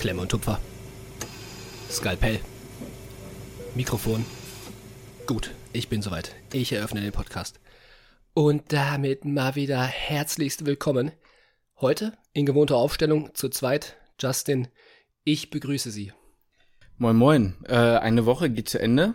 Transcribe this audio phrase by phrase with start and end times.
[0.00, 0.58] Klemme und Tupfer.
[1.90, 2.40] Skalpell.
[3.74, 4.24] Mikrofon.
[5.26, 6.34] Gut, ich bin soweit.
[6.54, 7.60] Ich eröffne den Podcast.
[8.32, 11.12] Und damit mal wieder herzlichst willkommen.
[11.82, 13.98] Heute in gewohnter Aufstellung zu zweit.
[14.18, 14.68] Justin,
[15.24, 16.14] ich begrüße Sie.
[16.96, 17.56] Moin Moin.
[17.68, 19.14] Äh, eine Woche geht zu Ende.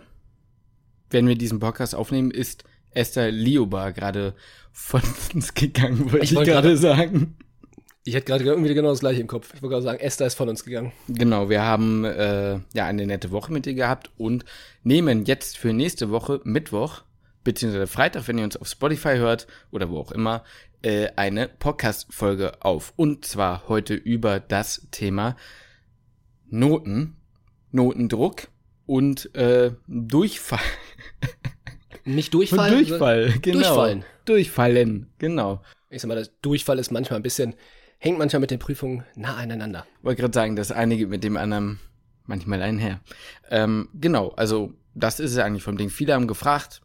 [1.10, 4.36] Wenn wir diesen Podcast aufnehmen, ist Esther Lioba gerade
[4.70, 5.02] von
[5.34, 7.36] uns gegangen, wollte ich, Ich wollte gerade sagen.
[8.06, 9.52] Ich hätte gerade irgendwie genau das gleiche im Kopf.
[9.52, 10.92] Ich wollte gerade sagen, Esther ist von uns gegangen.
[11.08, 14.44] Genau, wir haben äh, ja eine nette Woche mit dir gehabt und
[14.84, 17.02] nehmen jetzt für nächste Woche Mittwoch
[17.42, 20.44] beziehungsweise Freitag, wenn ihr uns auf Spotify hört oder wo auch immer,
[20.82, 22.92] äh, eine Podcast-Folge auf.
[22.94, 25.34] Und zwar heute über das Thema
[26.48, 27.16] Noten,
[27.72, 28.46] Notendruck
[28.86, 30.60] und äh, Durchfall.
[32.04, 32.70] Nicht Durchfall.
[32.70, 33.58] Durchfall, genau.
[33.58, 34.04] Durchfallen.
[34.26, 35.60] Durchfallen, genau.
[35.90, 37.54] Ich sag mal, das Durchfall ist manchmal ein bisschen,
[38.06, 39.84] hängt manchmal mit den Prüfungen nah aneinander.
[40.02, 41.80] Wollte gerade sagen, das eine geht mit dem anderen
[42.24, 43.00] manchmal einher.
[43.50, 45.90] Ähm, genau, also das ist es eigentlich vom Ding.
[45.90, 46.82] Viele haben gefragt,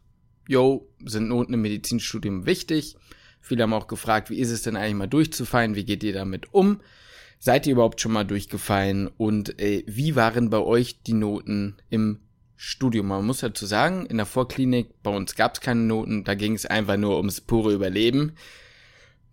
[0.48, 2.96] yo, sind Noten im Medizinstudium wichtig?
[3.40, 5.76] Viele haben auch gefragt, wie ist es denn eigentlich mal durchzufallen?
[5.76, 6.80] Wie geht ihr damit um?
[7.38, 9.06] Seid ihr überhaupt schon mal durchgefallen?
[9.06, 12.20] Und äh, wie waren bei euch die Noten im
[12.56, 13.08] Studium?
[13.08, 16.54] Man muss dazu sagen, in der Vorklinik, bei uns gab es keine Noten, da ging
[16.54, 18.32] es einfach nur ums pure Überleben.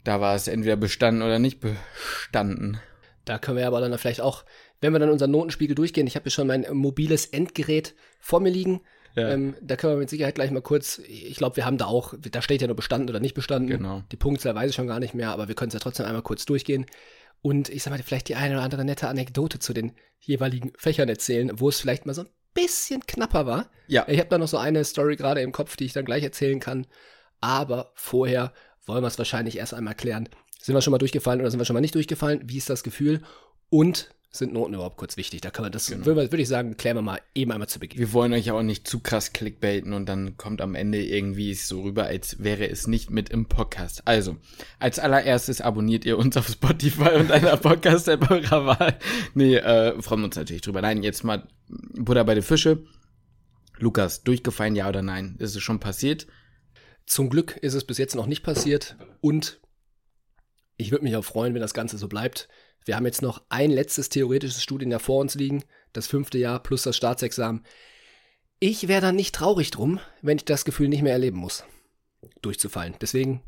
[0.04, 2.80] Da war es entweder bestanden oder nicht bestanden.
[3.26, 4.46] Da können wir aber dann vielleicht auch,
[4.82, 8.50] wenn wir dann unseren Notenspiegel durchgehen, ich habe hier schon mein mobiles Endgerät vor mir
[8.50, 8.82] liegen.
[9.16, 9.30] Ja.
[9.30, 12.14] Ähm, da können wir mit Sicherheit gleich mal kurz, ich glaube, wir haben da auch,
[12.18, 13.70] da steht ja nur bestanden oder nicht bestanden.
[13.70, 14.04] Genau.
[14.12, 16.22] Die Punktzahl weiß ich schon gar nicht mehr, aber wir können es ja trotzdem einmal
[16.22, 16.86] kurz durchgehen.
[17.42, 21.10] Und ich sag mal, vielleicht die eine oder andere nette Anekdote zu den jeweiligen Fächern
[21.10, 23.70] erzählen, wo es vielleicht mal so ein bisschen knapper war.
[23.88, 24.06] Ja.
[24.08, 26.60] Ich habe da noch so eine Story gerade im Kopf, die ich dann gleich erzählen
[26.60, 26.88] kann.
[27.42, 28.54] Aber vorher
[28.86, 30.30] wollen wir es wahrscheinlich erst einmal klären.
[30.62, 32.42] Sind wir schon mal durchgefallen oder sind wir schon mal nicht durchgefallen?
[32.46, 33.22] Wie ist das Gefühl?
[33.70, 35.42] Und sind Noten überhaupt kurz wichtig?
[35.42, 36.06] Da kann man das, Genau.
[36.06, 37.98] würde, ich sagen, klären wir mal eben einmal zu Beginn.
[37.98, 41.56] Wir wollen euch ja auch nicht zu krass clickbaiten und dann kommt am Ende irgendwie
[41.56, 44.04] so rüber, als wäre es nicht mit im Podcast.
[44.06, 44.38] Also,
[44.78, 49.00] als allererstes abonniert ihr uns auf Spotify und einer Podcast-App eurer Wahl.
[49.34, 50.82] Nee, äh, freuen wir uns natürlich drüber.
[50.82, 52.84] Nein, jetzt mal Butter bei den Fische.
[53.80, 55.38] Lukas, durchgefallen, ja oder nein?
[55.40, 56.28] Ist es schon passiert?
[57.10, 59.60] Zum Glück ist es bis jetzt noch nicht passiert und
[60.78, 62.48] ich würde mich auch freuen, wenn das Ganze so bleibt.
[62.86, 66.84] Wir haben jetzt noch ein letztes theoretisches Studienjahr vor uns liegen, das fünfte Jahr plus
[66.84, 67.66] das Staatsexamen.
[68.60, 71.64] Ich wäre dann nicht traurig drum, wenn ich das Gefühl nicht mehr erleben muss,
[72.44, 72.94] durchzufallen.
[73.02, 73.42] Deswegen,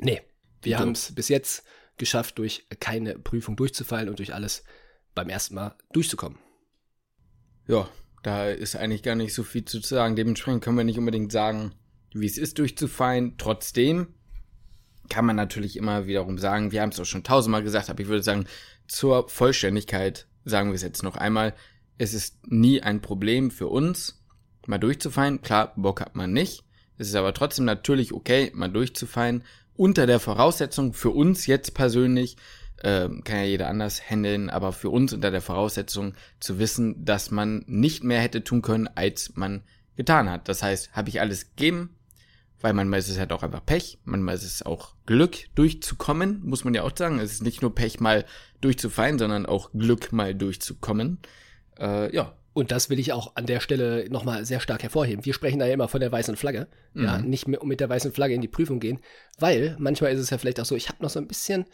[0.00, 0.22] nee,
[0.62, 1.64] wir haben es bis jetzt
[1.98, 4.64] geschafft, durch keine Prüfung durchzufallen und durch alles
[5.14, 6.38] beim ersten Mal durchzukommen.
[7.68, 7.90] Ja,
[8.22, 10.16] da ist eigentlich gar nicht so viel zu sagen.
[10.16, 11.74] Dementsprechend können wir nicht unbedingt sagen,
[12.14, 13.36] wie es ist, durchzufallen.
[13.38, 14.08] Trotzdem
[15.08, 18.08] kann man natürlich immer wiederum sagen, wir haben es auch schon tausendmal gesagt, aber ich
[18.08, 18.46] würde sagen,
[18.86, 21.54] zur Vollständigkeit sagen wir es jetzt noch einmal.
[21.98, 24.22] Es ist nie ein Problem für uns,
[24.66, 25.42] mal durchzufallen.
[25.42, 26.64] Klar, Bock hat man nicht.
[26.98, 29.44] Es ist aber trotzdem natürlich okay, mal durchzufallen.
[29.74, 32.36] Unter der Voraussetzung für uns jetzt persönlich,
[32.84, 37.30] ähm, kann ja jeder anders handeln, aber für uns unter der Voraussetzung zu wissen, dass
[37.30, 39.62] man nicht mehr hätte tun können, als man
[39.96, 40.48] getan hat.
[40.48, 41.96] Das heißt, habe ich alles gegeben,
[42.62, 46.64] weil manchmal ist es halt auch einfach Pech, manchmal ist es auch Glück durchzukommen, muss
[46.64, 47.18] man ja auch sagen.
[47.18, 48.24] Es ist nicht nur Pech mal
[48.60, 51.18] durchzufallen, sondern auch Glück mal durchzukommen.
[51.78, 55.24] Äh, ja, Und das will ich auch an der Stelle nochmal sehr stark hervorheben.
[55.24, 56.68] Wir sprechen da ja immer von der weißen Flagge.
[56.94, 57.28] Ja, Mhm.
[57.30, 59.00] nicht mit, mit der weißen Flagge in die Prüfung gehen.
[59.38, 61.64] Weil manchmal ist es ja vielleicht auch so, ich habe noch so ein bisschen,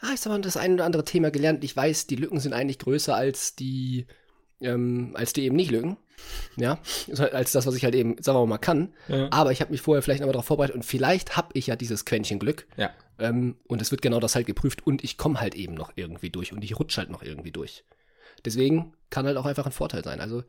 [0.00, 1.62] ah, ich sag mal, das ein oder andere Thema gelernt.
[1.64, 4.06] Ich weiß, die Lücken sind eigentlich größer als die,
[4.60, 5.96] ähm, als die eben nicht Lücken.
[6.56, 6.78] Ja,
[7.32, 8.92] als das, was ich halt eben, sagen wir mal, kann.
[9.08, 9.28] Ja.
[9.30, 12.04] Aber ich habe mich vorher vielleicht nochmal darauf vorbereitet und vielleicht habe ich ja dieses
[12.04, 12.66] Quäntchen Glück.
[12.76, 15.92] ja, Ähm, und es wird genau das halt geprüft und ich komme halt eben noch
[15.96, 17.84] irgendwie durch und ich rutsche halt noch irgendwie durch.
[18.44, 20.20] Deswegen kann halt auch einfach ein Vorteil sein.
[20.20, 20.44] Also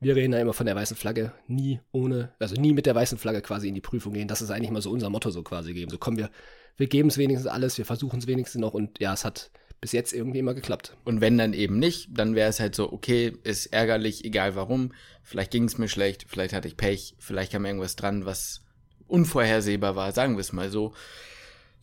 [0.00, 3.16] wir reden da immer von der weißen Flagge, nie ohne, also nie mit der weißen
[3.16, 4.28] Flagge quasi in die Prüfung gehen.
[4.28, 5.90] Das ist eigentlich mal so unser Motto so quasi geben.
[5.90, 6.30] So kommen wir,
[6.76, 9.50] wir geben es wenigstens alles, wir versuchen es wenigstens noch und ja, es hat
[9.84, 10.96] bis jetzt irgendwie immer geklappt.
[11.04, 14.92] Und wenn dann eben nicht, dann wäre es halt so, okay, ist ärgerlich, egal warum.
[15.22, 18.62] Vielleicht ging es mir schlecht, vielleicht hatte ich Pech, vielleicht kam irgendwas dran, was
[19.08, 20.94] unvorhersehbar war, sagen wir es mal so.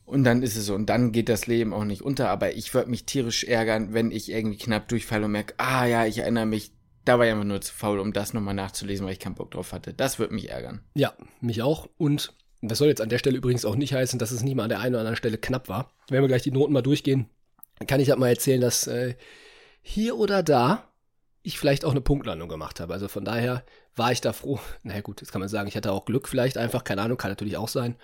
[0.04, 2.30] Und dann ist es so, und dann geht das Leben auch nicht unter.
[2.30, 6.08] Aber ich würde mich tierisch ärgern, wenn ich irgendwie knapp durchfalle und merke, ah ja,
[6.08, 6.72] ich erinnere mich,
[7.06, 9.52] da war ich einfach nur zu faul, um das nochmal nachzulesen, weil ich keinen Bock
[9.52, 9.94] drauf hatte.
[9.94, 10.82] Das würde mich ärgern.
[10.96, 11.88] Ja, mich auch.
[12.00, 12.34] Und
[12.64, 14.70] das soll jetzt an der Stelle übrigens auch nicht heißen, dass es nicht mal an
[14.70, 15.92] der einen oder anderen Stelle knapp war.
[16.10, 17.30] Wenn wir gleich die Noten mal durchgehen,
[17.88, 19.16] kann ich halt mal erzählen, dass äh,
[19.82, 20.88] hier oder da
[21.44, 22.94] ich vielleicht auch eine Punktlandung gemacht habe.
[22.94, 23.64] Also von daher
[23.96, 24.60] war ich da froh.
[24.84, 27.32] Naja gut, jetzt kann man sagen, ich hatte auch Glück vielleicht einfach, keine Ahnung, kann
[27.32, 27.96] natürlich auch sein.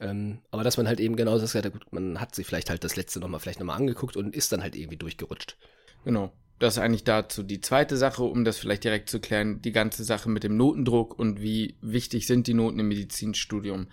[0.00, 2.68] Ähm, aber dass man halt eben genau das gesagt hat, gut, man hat sich vielleicht
[2.68, 5.56] halt das letzte nochmal vielleicht nochmal angeguckt und ist dann halt irgendwie durchgerutscht.
[6.04, 6.32] Genau.
[6.58, 10.04] das ist eigentlich dazu die zweite Sache, um das vielleicht direkt zu klären, die ganze
[10.04, 13.88] Sache mit dem Notendruck und wie wichtig sind die Noten im Medizinstudium.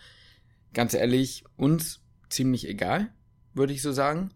[0.74, 3.14] Ganz ehrlich, uns ziemlich egal,
[3.54, 4.32] würde ich so sagen.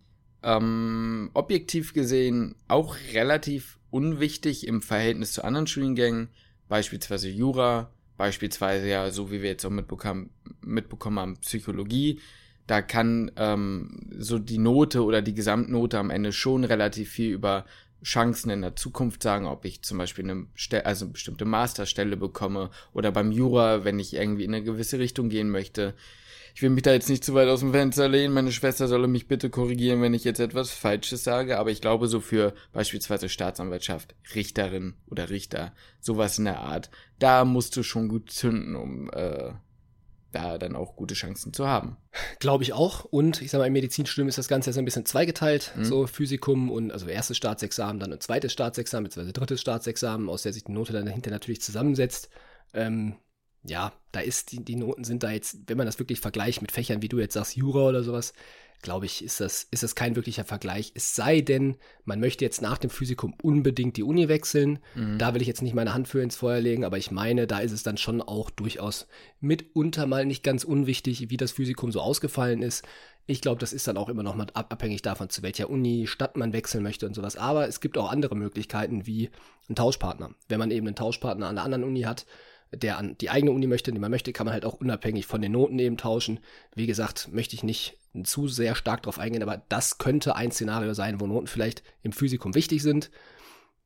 [0.45, 6.30] Ähm, objektiv gesehen auch relativ unwichtig im Verhältnis zu anderen Studiengängen,
[6.69, 10.30] beispielsweise Jura, beispielsweise ja, so wie wir jetzt auch mitbekommen,
[10.62, 12.21] mitbekommen haben, Psychologie.
[12.68, 17.65] Da kann ähm, so die Note oder die Gesamtnote am Ende schon relativ viel über
[18.03, 22.18] Chancen in der Zukunft sagen, ob ich zum Beispiel eine, Stelle, also eine bestimmte Masterstelle
[22.18, 25.95] bekomme oder beim Jura, wenn ich irgendwie in eine gewisse Richtung gehen möchte.
[26.56, 28.34] Ich will mich da jetzt nicht zu weit aus dem Fenster lehnen.
[28.34, 31.60] Meine Schwester solle mich bitte korrigieren, wenn ich jetzt etwas Falsches sage.
[31.60, 37.44] Aber ich glaube, so für beispielsweise Staatsanwaltschaft, Richterin oder Richter, sowas in der Art, da
[37.44, 39.52] musst du schon gut zünden, um äh,
[40.31, 41.98] da dann auch gute Chancen zu haben.
[42.40, 43.04] Glaube ich auch.
[43.04, 45.74] Und ich sage mal, im Medizinstudium ist das Ganze jetzt ein bisschen zweigeteilt.
[45.75, 45.84] Mhm.
[45.84, 50.54] So Physikum und also erstes Staatsexamen, dann ein zweites Staatsexamen, beziehungsweise drittes Staatsexamen, aus der
[50.54, 52.30] sich die Note dann dahinter natürlich zusammensetzt.
[52.74, 53.16] Ähm,
[53.67, 56.71] ja, da ist, die, die Noten sind da jetzt, wenn man das wirklich vergleicht mit
[56.71, 58.33] Fächern, wie du jetzt sagst, Jura oder sowas,
[58.81, 60.91] glaube ich, ist das, ist das kein wirklicher Vergleich.
[60.95, 64.79] Es sei denn, man möchte jetzt nach dem Physikum unbedingt die Uni wechseln.
[64.94, 65.17] Mhm.
[65.17, 67.59] Da will ich jetzt nicht meine Hand für ins Feuer legen, aber ich meine, da
[67.59, 69.07] ist es dann schon auch durchaus
[69.39, 72.85] mitunter mal nicht ganz unwichtig, wie das Physikum so ausgefallen ist.
[73.27, 76.38] Ich glaube, das ist dann auch immer noch mal abhängig davon, zu welcher Uni, Stadt
[76.38, 77.38] man wechseln möchte und sowas.
[77.38, 79.31] Aber es gibt auch andere Möglichkeiten wie
[79.67, 80.35] ein Tauschpartner.
[80.47, 82.27] Wenn man eben einen Tauschpartner an einer anderen Uni hat,
[82.77, 85.42] der an die eigene Uni möchte, die man möchte, kann man halt auch unabhängig von
[85.42, 86.39] den Noten eben tauschen.
[86.75, 90.94] Wie gesagt, möchte ich nicht zu sehr stark darauf eingehen, aber das könnte ein Szenario
[90.94, 93.12] sein, wo Noten vielleicht im Physikum wichtig sind.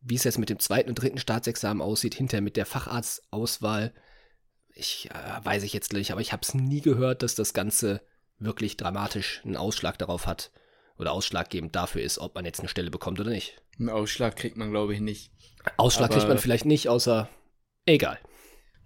[0.01, 3.94] Wie es jetzt mit dem zweiten und dritten Staatsexamen aussieht, hinterher mit der Facharztauswahl,
[4.74, 8.01] ich äh, weiß ich jetzt nicht, aber ich habe es nie gehört, dass das Ganze
[8.38, 10.51] wirklich dramatisch einen Ausschlag darauf hat
[10.97, 13.62] oder ausschlaggebend dafür ist, ob man jetzt eine Stelle bekommt oder nicht.
[13.77, 15.31] Einen Ausschlag kriegt man, glaube ich, nicht.
[15.77, 17.30] Ausschlag aber kriegt man vielleicht nicht, außer
[17.86, 18.19] egal.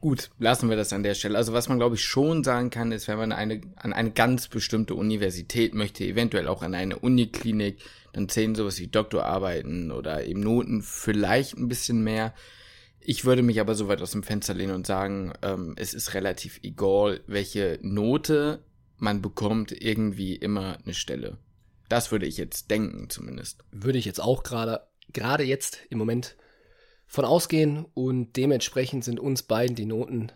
[0.03, 1.37] Gut, lassen wir das an der Stelle.
[1.37, 4.49] Also was man glaube ich schon sagen kann, ist, wenn man eine, an eine ganz
[4.49, 7.77] bestimmte Universität möchte, eventuell auch an eine Uniklinik,
[8.11, 12.33] dann zählen sowas wie Doktorarbeiten oder eben Noten vielleicht ein bisschen mehr.
[12.99, 16.13] Ich würde mich aber so weit aus dem Fenster lehnen und sagen, ähm, es ist
[16.15, 18.61] relativ egal, welche Note
[18.97, 21.37] man bekommt, irgendwie immer eine Stelle.
[21.87, 23.63] Das würde ich jetzt denken, zumindest.
[23.71, 24.81] Würde ich jetzt auch gerade,
[25.13, 26.35] gerade jetzt im Moment
[27.07, 30.31] von ausgehen und dementsprechend sind uns beiden die Noten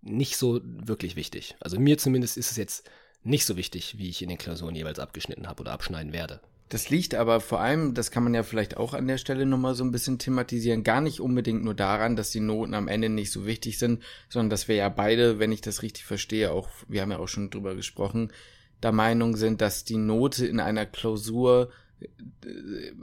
[0.00, 1.56] nicht so wirklich wichtig.
[1.60, 2.88] Also mir zumindest ist es jetzt
[3.22, 6.40] nicht so wichtig, wie ich in den Klausuren jeweils abgeschnitten habe oder abschneiden werde.
[6.72, 9.74] Das liegt aber vor allem, das kann man ja vielleicht auch an der Stelle nochmal
[9.74, 13.30] so ein bisschen thematisieren, gar nicht unbedingt nur daran, dass die Noten am Ende nicht
[13.30, 17.02] so wichtig sind, sondern dass wir ja beide, wenn ich das richtig verstehe, auch, wir
[17.02, 18.32] haben ja auch schon drüber gesprochen,
[18.82, 21.70] der Meinung sind, dass die Note in einer Klausur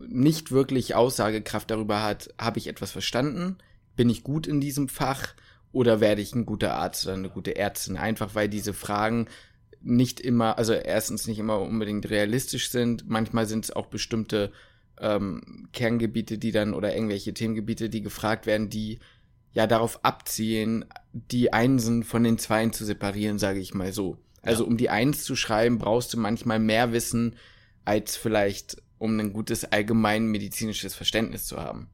[0.08, 3.58] nicht wirklich Aussagekraft darüber hat, habe ich etwas verstanden,
[3.96, 5.34] bin ich gut in diesem Fach
[5.72, 9.28] oder werde ich ein guter Arzt oder eine gute Ärztin, einfach weil diese Fragen
[9.82, 14.52] nicht immer, also erstens nicht immer unbedingt realistisch sind, manchmal sind es auch bestimmte
[15.00, 19.00] ähm, Kerngebiete, die dann oder irgendwelche Themengebiete, die gefragt werden, die
[19.54, 24.18] ja darauf abzielen, die Einsen von den Zweien zu separieren, sage ich mal so.
[24.42, 24.70] Also ja.
[24.70, 27.36] um die Eins zu schreiben, brauchst du manchmal mehr Wissen
[27.86, 31.90] als vielleicht um ein gutes allgemein medizinisches Verständnis zu haben.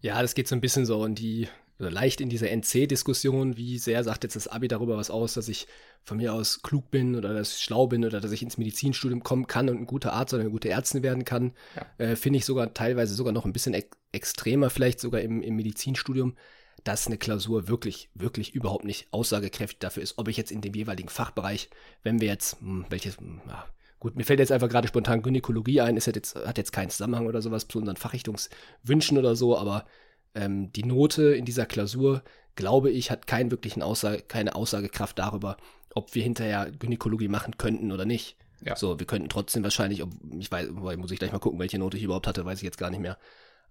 [0.00, 1.48] Ja, das geht so ein bisschen so in die,
[1.78, 5.48] oder leicht in diese NC-Diskussion, wie sehr sagt jetzt das Abi darüber was aus, dass
[5.48, 5.66] ich
[6.02, 9.22] von mir aus klug bin oder dass ich schlau bin oder dass ich ins Medizinstudium
[9.22, 11.52] kommen kann und ein guter Arzt oder eine gute Ärztin werden kann.
[11.74, 12.06] Ja.
[12.06, 15.56] Äh, Finde ich sogar teilweise sogar noch ein bisschen ek extremer, vielleicht sogar im, im
[15.56, 16.36] Medizinstudium,
[16.84, 20.72] dass eine Klausur wirklich, wirklich überhaupt nicht aussagekräftig dafür ist, ob ich jetzt in dem
[20.72, 21.68] jeweiligen Fachbereich,
[22.02, 23.66] wenn wir jetzt, hm, welches, hm, ja,
[23.98, 27.26] Gut, mir fällt jetzt einfach gerade spontan Gynäkologie ein, ist jetzt, hat jetzt keinen Zusammenhang
[27.26, 29.86] oder sowas zu unseren Fachrichtungswünschen oder so, aber
[30.34, 32.22] ähm, die Note in dieser Klausur,
[32.56, 35.56] glaube ich, hat keinen wirklichen Aussage, keine Aussagekraft darüber,
[35.94, 38.36] ob wir hinterher Gynäkologie machen könnten oder nicht.
[38.62, 38.76] Ja.
[38.76, 41.96] So, wir könnten trotzdem wahrscheinlich, ob, ich weiß, muss ich gleich mal gucken, welche Note
[41.96, 43.18] ich überhaupt hatte, weiß ich jetzt gar nicht mehr.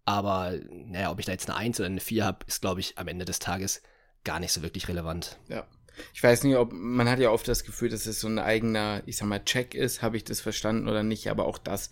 [0.06, 2.98] Aber, naja, ob ich da jetzt eine 1 oder eine 4 habe, ist, glaube ich,
[2.98, 3.82] am Ende des Tages
[4.24, 5.40] gar nicht so wirklich relevant.
[5.50, 5.66] Ja.
[6.14, 9.02] Ich weiß nicht, ob man hat ja oft das Gefühl, dass es so ein eigener,
[9.06, 11.92] ich sag mal, Check ist, habe ich das verstanden oder nicht, aber auch das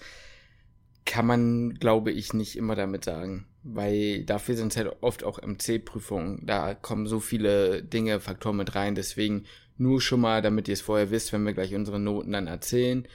[1.05, 5.41] kann man, glaube ich, nicht immer damit sagen, weil dafür sind es halt oft auch
[5.41, 9.45] MC-Prüfungen, da kommen so viele Dinge, Faktoren mit rein, deswegen
[9.77, 13.07] nur schon mal, damit ihr es vorher wisst, wenn wir gleich unsere Noten dann erzählen.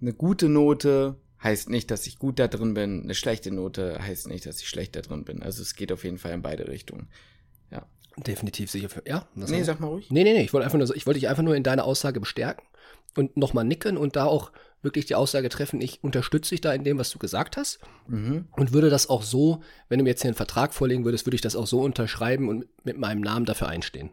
[0.00, 4.28] Eine gute Note heißt nicht, dass ich gut da drin bin, eine schlechte Note heißt
[4.28, 5.42] nicht, dass ich schlecht da drin bin.
[5.42, 7.08] Also es geht auf jeden Fall in beide Richtungen.
[7.70, 7.86] Ja.
[8.16, 9.02] Definitiv sicher für.
[9.06, 9.26] Ja?
[9.34, 10.10] Nee, sag mal ruhig.
[10.10, 10.42] Nee, nee, nee.
[10.42, 12.64] Ich wollte einfach nur, ich wollte dich einfach nur in deiner Aussage bestärken
[13.16, 16.84] und nochmal nicken und da auch wirklich die Aussage treffen, ich unterstütze dich da in
[16.84, 18.46] dem, was du gesagt hast Mhm.
[18.52, 21.34] und würde das auch so, wenn du mir jetzt hier einen Vertrag vorlegen würdest, würde
[21.34, 24.10] ich das auch so unterschreiben und mit meinem Namen dafür einstehen.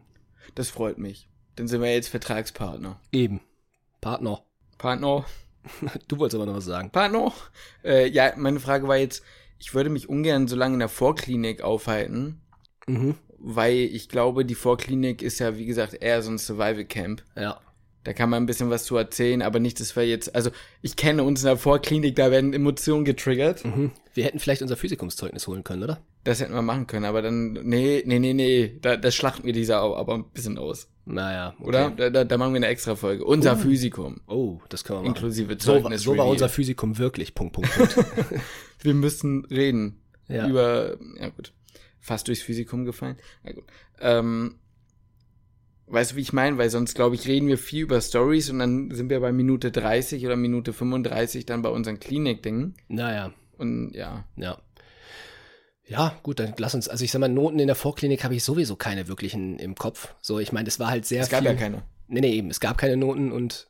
[0.54, 1.28] Das freut mich.
[1.56, 2.98] Dann sind wir jetzt Vertragspartner.
[3.12, 3.40] Eben.
[4.00, 4.42] Partner.
[4.78, 5.24] Partner.
[6.08, 6.90] Du wolltest aber noch was sagen.
[6.90, 7.32] Partner.
[7.82, 9.22] Äh, ja, meine Frage war jetzt,
[9.58, 12.40] ich würde mich ungern so lange in der Vorklinik aufhalten,
[12.86, 13.14] Mhm.
[13.46, 17.22] Weil ich glaube, die Vorklinik ist ja, wie gesagt, eher so ein Survival Camp.
[17.36, 17.60] Ja.
[18.04, 20.50] Da kann man ein bisschen was zu erzählen, aber nicht, dass wir jetzt, also
[20.82, 23.64] ich kenne uns in der Vorklinik, da werden Emotionen getriggert.
[23.64, 23.92] Mhm.
[24.12, 26.00] Wir hätten vielleicht unser Physikumszeugnis holen können, oder?
[26.22, 29.52] Das hätten wir machen können, aber dann, nee, nee, nee, nee, da, da schlachten wir
[29.54, 30.88] diese aber ein bisschen aus.
[31.06, 31.68] Naja, okay.
[31.68, 31.90] Oder?
[31.90, 33.24] Da, da, da machen wir eine extra Folge.
[33.24, 33.56] Unser Oh.
[33.56, 34.20] Physikum.
[34.26, 35.16] Oh, das können wir machen.
[35.16, 36.02] Inklusive So, Zeugnis.
[36.02, 37.34] so war unser Physikum wirklich.
[37.34, 37.96] Punkt, Punkt, Punkt.
[38.80, 40.00] Wir müssen reden.
[40.28, 40.46] Ja.
[40.48, 41.52] Über, ja gut,
[42.04, 43.16] fast durchs Physikum gefallen.
[43.42, 43.64] Na gut.
[43.98, 44.58] Ähm,
[45.86, 46.58] weißt du, wie ich meine?
[46.58, 49.72] Weil sonst, glaube ich, reden wir viel über Stories und dann sind wir bei Minute
[49.72, 52.74] 30 oder Minute 35 dann bei unseren Klinik-Dingen.
[52.88, 54.60] naja, Und ja, ja.
[55.86, 58.44] Ja, gut, dann lass uns, also ich sag mal, Noten in der Vorklinik habe ich
[58.44, 60.14] sowieso keine wirklichen im Kopf.
[60.20, 61.48] So, ich meine, das war halt sehr es gab viel.
[61.48, 61.82] ja keine.
[62.06, 63.68] Nee, nee, eben, es gab keine Noten und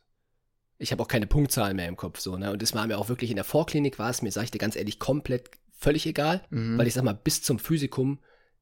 [0.77, 2.51] ich habe auch keine Punktzahlen mehr im Kopf, so, ne?
[2.51, 4.59] Und es war mir auch wirklich in der Vorklinik war es mir, sag ich dir
[4.59, 6.77] ganz ehrlich, komplett völlig egal, Mhm.
[6.77, 8.19] weil ich sag mal, bis zum Physikum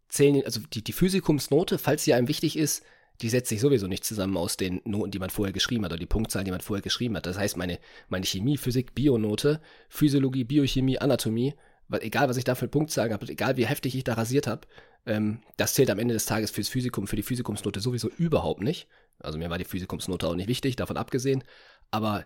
[0.10, 2.84] zählen, also die, die Physikumsnote, falls sie einem wichtig ist,
[3.22, 6.00] die setzt sich sowieso nicht zusammen aus den Noten, die man vorher geschrieben hat oder
[6.00, 7.26] die Punktzahlen, die man vorher geschrieben hat.
[7.26, 7.80] Das heißt, meine,
[8.10, 11.54] meine Chemie, Physik, Bionote, Physiologie, Biochemie, Anatomie,
[11.88, 14.68] weil egal was ich da für Punktzahlen habe, egal wie heftig ich da rasiert habe,
[15.06, 18.88] ähm, das zählt am Ende des Tages fürs Physikum, für die Physikumsnote sowieso überhaupt nicht.
[19.20, 21.44] Also mir war die Physikumsnote auch nicht wichtig, davon abgesehen.
[21.92, 22.26] Aber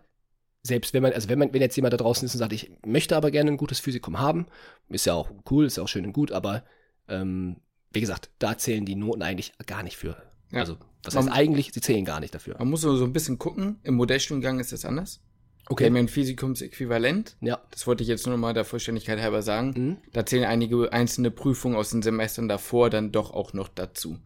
[0.67, 2.69] selbst wenn man, also wenn man, wenn jetzt jemand da draußen ist und sagt, ich
[2.85, 4.45] möchte aber gerne ein gutes Physikum haben,
[4.89, 6.63] ist ja auch cool, ist ja auch schön und gut, aber
[7.07, 7.57] ähm,
[7.91, 10.17] wie gesagt, da zählen die Noten eigentlich gar nicht für.
[10.51, 10.59] Ja.
[10.59, 12.55] Also, das heißt Man- eigentlich, sie zählen gar nicht dafür.
[12.59, 13.79] Man muss so so ein bisschen gucken.
[13.83, 15.21] Im Modellstudiengang ist das anders.
[15.69, 17.35] Wir haben ja ein Physikumsäquivalent.
[17.41, 17.61] Ja.
[17.71, 19.73] Das wollte ich jetzt nur mal der Vollständigkeit halber sagen.
[19.75, 19.97] Mhm.
[20.13, 24.17] Da zählen einige einzelne Prüfungen aus den Semestern davor dann doch auch noch dazu.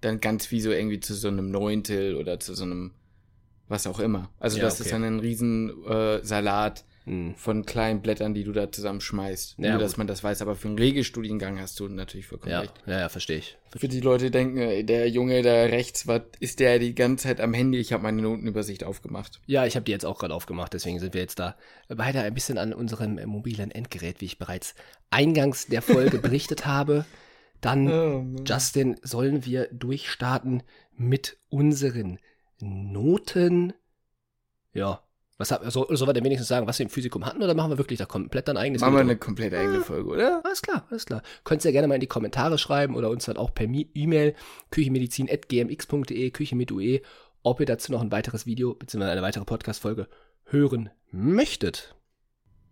[0.00, 2.92] Dann ganz wie so irgendwie zu so einem Neuntel oder zu so einem
[3.68, 4.30] was auch immer.
[4.40, 4.84] Also Ja, das okay.
[4.84, 7.36] ist dann ein riesen äh, Salat Mhm.
[7.36, 9.54] von kleinen Blättern, die du da zusammenschmeißt.
[9.56, 10.42] Ja, Nur, dass man das weiß.
[10.42, 12.74] Aber für einen Regelstudiengang hast du natürlich vollkommen Ja, recht.
[12.84, 13.56] ja, ja, verstehe ich.
[13.74, 17.40] Für die Leute denken, ey, der Junge da rechts, was ist der die ganze Zeit
[17.40, 17.78] am Handy?
[17.78, 19.40] Ich habe meine Notenübersicht aufgemacht.
[19.46, 21.56] Ja, ich habe die jetzt auch gerade aufgemacht, deswegen sind wir jetzt da
[21.88, 24.74] weiter ein bisschen an unserem äh, mobilen Endgerät, wie ich bereits
[25.08, 27.06] eingangs der Folge berichtet habe.
[27.62, 30.62] Dann, Justin, sollen wir durchstarten
[30.94, 32.18] mit unseren
[32.60, 33.72] Noten?
[34.72, 35.02] Ja.
[35.38, 37.70] Was hab, so, sollen wir denn wenigstens sagen, was wir im Physikum hatten, oder machen
[37.70, 39.10] wir wirklich da komplett ein eigenes Machen wir Video?
[39.12, 40.44] eine komplett eigene Folge, oder?
[40.44, 41.22] Alles klar, alles klar.
[41.44, 44.34] Könnt ihr ja gerne mal in die Kommentare schreiben oder uns dann auch per E-Mail
[44.72, 47.02] küchenmedizin.gmx.de, Küche mit UE,
[47.44, 49.04] ob ihr dazu noch ein weiteres Video bzw.
[49.04, 50.08] eine weitere Podcast-Folge
[50.44, 51.94] hören möchtet.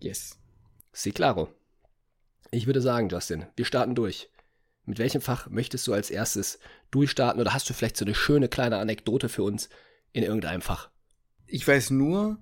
[0.00, 0.40] Yes.
[0.92, 1.48] Si claro.
[2.50, 4.28] Ich würde sagen, Justin, wir starten durch.
[4.86, 6.58] Mit welchem Fach möchtest du als erstes
[6.96, 9.68] durchstarten oder hast du vielleicht so eine schöne kleine Anekdote für uns
[10.12, 10.88] in irgendeinem Fach?
[11.46, 12.38] Ich weiß nur,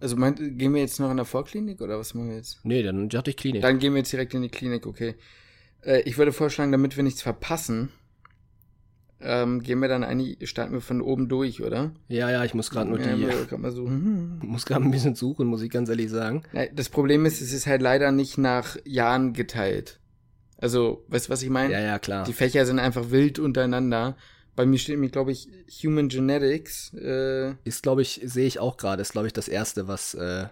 [0.00, 2.60] also meint, gehen wir jetzt noch in der Vorklinik oder was machen wir jetzt?
[2.62, 3.62] Nee, dann dachte ich Klinik.
[3.62, 5.14] Dann gehen wir jetzt direkt in die Klinik, okay.
[5.82, 7.88] Äh, ich würde vorschlagen, damit wir nichts verpassen,
[9.18, 11.92] ähm, gehen wir dann eigentlich, starten wir von oben durch, oder?
[12.08, 14.38] ja, ja, ich muss gerade nur Ja, die, wir- kann man so, hm.
[14.42, 16.42] muss gerade ein bisschen suchen, muss ich ganz ehrlich sagen.
[16.74, 20.00] Das Problem ist, es ist halt leider nicht nach Jahren geteilt.
[20.58, 21.72] Also, weißt du, was ich meine?
[21.72, 22.24] Ja, ja, klar.
[22.24, 24.16] Die Fächer sind einfach wild untereinander.
[24.54, 25.48] Bei mir steht mir, glaube ich,
[25.84, 26.94] Human Genetics.
[26.94, 30.46] Äh, Ist, glaube ich, sehe ich auch gerade, ist, glaube ich, das erste, was, äh,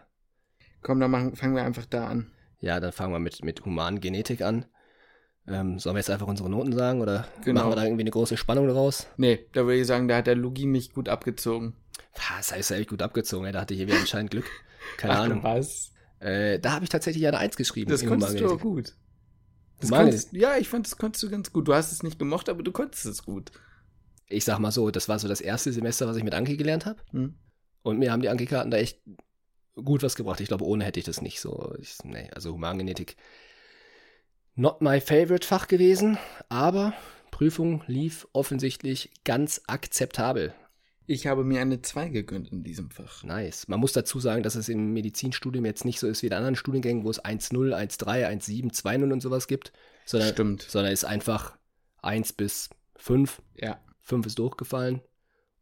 [0.82, 2.30] komm, dann machen, fangen wir einfach da an.
[2.60, 4.66] ja, dann fangen wir mit, mit humanen Genetik an.
[5.46, 7.60] Ähm, sollen wir jetzt einfach unsere Noten sagen oder Genau.
[7.60, 9.06] machen wir da irgendwie eine große Spannung draus?
[9.18, 11.74] Nee, da würde ich sagen, da hat der Lugi mich gut abgezogen.
[12.38, 13.52] Das heißt, echt gut abgezogen, ey.
[13.52, 14.46] da hatte ich irgendwie anscheinend Glück.
[14.96, 15.42] Keine Ahnung.
[15.42, 15.92] was?
[16.20, 17.90] Äh, da habe ich tatsächlich ja eine Eins geschrieben.
[17.90, 18.94] Das konntest du auch gut.
[19.90, 21.68] Das konntest, ja, ich fand, das konntest du ganz gut.
[21.68, 23.52] Du hast es nicht gemocht, aber du konntest es gut.
[24.28, 26.86] Ich sag mal so, das war so das erste Semester, was ich mit Anki gelernt
[26.86, 27.00] habe.
[27.10, 27.34] Hm?
[27.82, 29.00] Und mir haben die Anki-Karten da echt
[29.74, 30.40] gut was gebracht.
[30.40, 31.74] Ich glaube, ohne hätte ich das nicht so.
[31.80, 33.16] Ich, nee, also Humangenetik.
[34.54, 36.16] Not my favorite Fach gewesen,
[36.48, 36.94] aber
[37.30, 40.54] Prüfung lief offensichtlich ganz akzeptabel.
[41.06, 43.22] Ich habe mir eine 2 gegönnt in diesem Fach.
[43.24, 43.68] Nice.
[43.68, 46.56] Man muss dazu sagen, dass es im Medizinstudium jetzt nicht so ist wie in anderen
[46.56, 49.72] Studiengängen, wo es 1-0, 1-3, 1-7, 2-0 und sowas gibt,
[50.06, 50.62] sondern, Stimmt.
[50.62, 51.56] sondern es ist einfach
[52.02, 53.42] 1 bis 5.
[53.56, 55.02] Ja, 5 ist durchgefallen.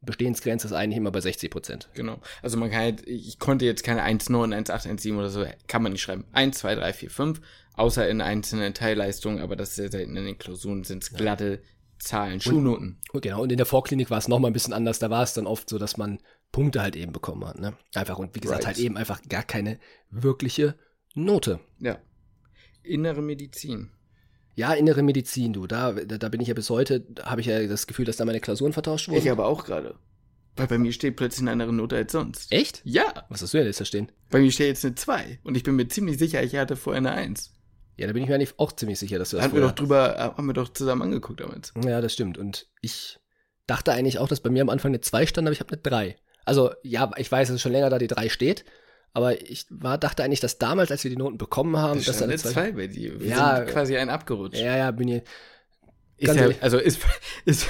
[0.03, 1.89] Bestehensgrenze ist eigentlich immer bei 60 Prozent.
[1.95, 2.21] genau.
[2.43, 5.93] Also man kann halt, ich konnte jetzt keine 1,9, 1,8, 1,7 oder so, kann man
[5.93, 6.25] nicht schreiben.
[6.33, 7.41] 1, 2, 3, 4, 5,
[7.75, 11.63] außer in einzelnen Teilleistungen, aber das ist sehr selten in den Klausuren, sind es glatte
[12.03, 12.99] Zahlen, Schulnoten.
[13.13, 14.99] Und genau, und in der Vorklinik war es nochmal ein bisschen anders.
[14.99, 16.19] Da war es dann oft so, dass man
[16.51, 17.59] Punkte halt eben bekommen hat.
[17.59, 17.75] Ne?
[17.95, 18.67] Einfach und wie gesagt, Right.
[18.67, 19.79] halt eben einfach gar keine
[20.11, 20.75] wirkliche
[21.15, 21.61] Note.
[21.79, 21.99] Ja.
[22.83, 23.91] Innere Medizin.
[24.55, 27.67] Ja, innere Medizin, du, da, da, da bin ich ja bis heute, habe ich ja
[27.67, 29.19] das Gefühl, dass da meine Klausuren vertauscht wurden.
[29.19, 29.95] Ich aber auch gerade.
[30.57, 32.53] Weil bei mir steht plötzlich eine andere Note als sonst.
[32.53, 32.83] Echt?
[32.85, 33.25] Ja.
[33.31, 34.13] Was hast du denn jetzt da stehen?
[34.29, 35.39] Bei mir steht jetzt eine 2.
[35.45, 37.55] Und ich bin mir ziemlich sicher, ich hatte vorher eine 1.
[38.03, 39.73] Ja, da bin ich mir eigentlich auch ziemlich sicher, dass du das Haben wir doch
[39.73, 41.73] drüber, äh, haben wir doch zusammen angeguckt damals.
[41.85, 42.37] Ja, das stimmt.
[42.37, 43.19] Und ich
[43.67, 45.81] dachte eigentlich auch, dass bei mir am Anfang eine 2 stand, aber ich habe eine
[45.81, 46.17] 3.
[46.45, 48.65] Also, ja, ich weiß, dass schon länger da die 3 steht.
[49.15, 52.19] Aber ich war, dachte eigentlich, dass damals, als wir die Noten bekommen haben, Das dass
[52.19, 52.51] da eine eine 2.
[52.53, 53.21] 2 bei dir.
[53.21, 53.57] Wir Ja.
[53.59, 54.59] sind quasi ein abgerutscht.
[54.61, 55.23] Ja, ja, bin ich.
[56.19, 57.01] ist ja, also ist,
[57.45, 57.67] ist,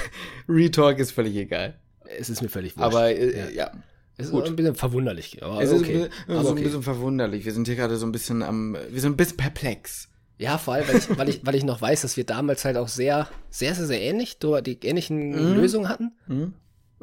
[0.47, 1.79] Retalk ist völlig egal.
[2.17, 2.85] Es ist mir völlig wurscht.
[2.85, 3.65] Aber äh, Ja.
[3.65, 3.71] ja.
[4.17, 4.45] es ist gut.
[4.45, 5.43] ein bisschen verwunderlich.
[5.43, 5.95] Aber Es ist okay.
[5.95, 6.59] ein, bisschen- aber so okay.
[6.59, 7.45] ein bisschen verwunderlich.
[7.45, 10.09] Wir sind hier gerade so ein bisschen am, wir sind ein bisschen perplex.
[10.37, 12.75] Ja, vor allem, weil ich, weil, ich, weil ich noch weiß, dass wir damals halt
[12.77, 15.55] auch sehr, sehr, sehr, sehr ähnlich, die ähnlichen Mhm.
[15.55, 16.11] Lösungen hatten.
[16.27, 16.53] Hm?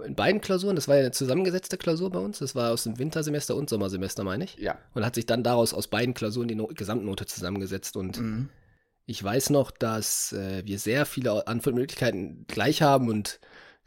[0.04, 0.76] In beiden Klausuren.
[0.76, 2.38] Das war ja eine zusammengesetzte Klausur bei uns.
[2.38, 4.56] Das war aus dem Wintersemester und Sommersemester, meine ich.
[4.56, 4.78] Ja.
[4.94, 7.96] Und hat sich dann daraus aus beiden Klausuren die no Gesamtnote zusammengesetzt.
[7.96, 8.48] Und Mhm.
[9.06, 13.40] ich weiß noch, dass äh, wir sehr viele Antwortmöglichkeiten gleich haben und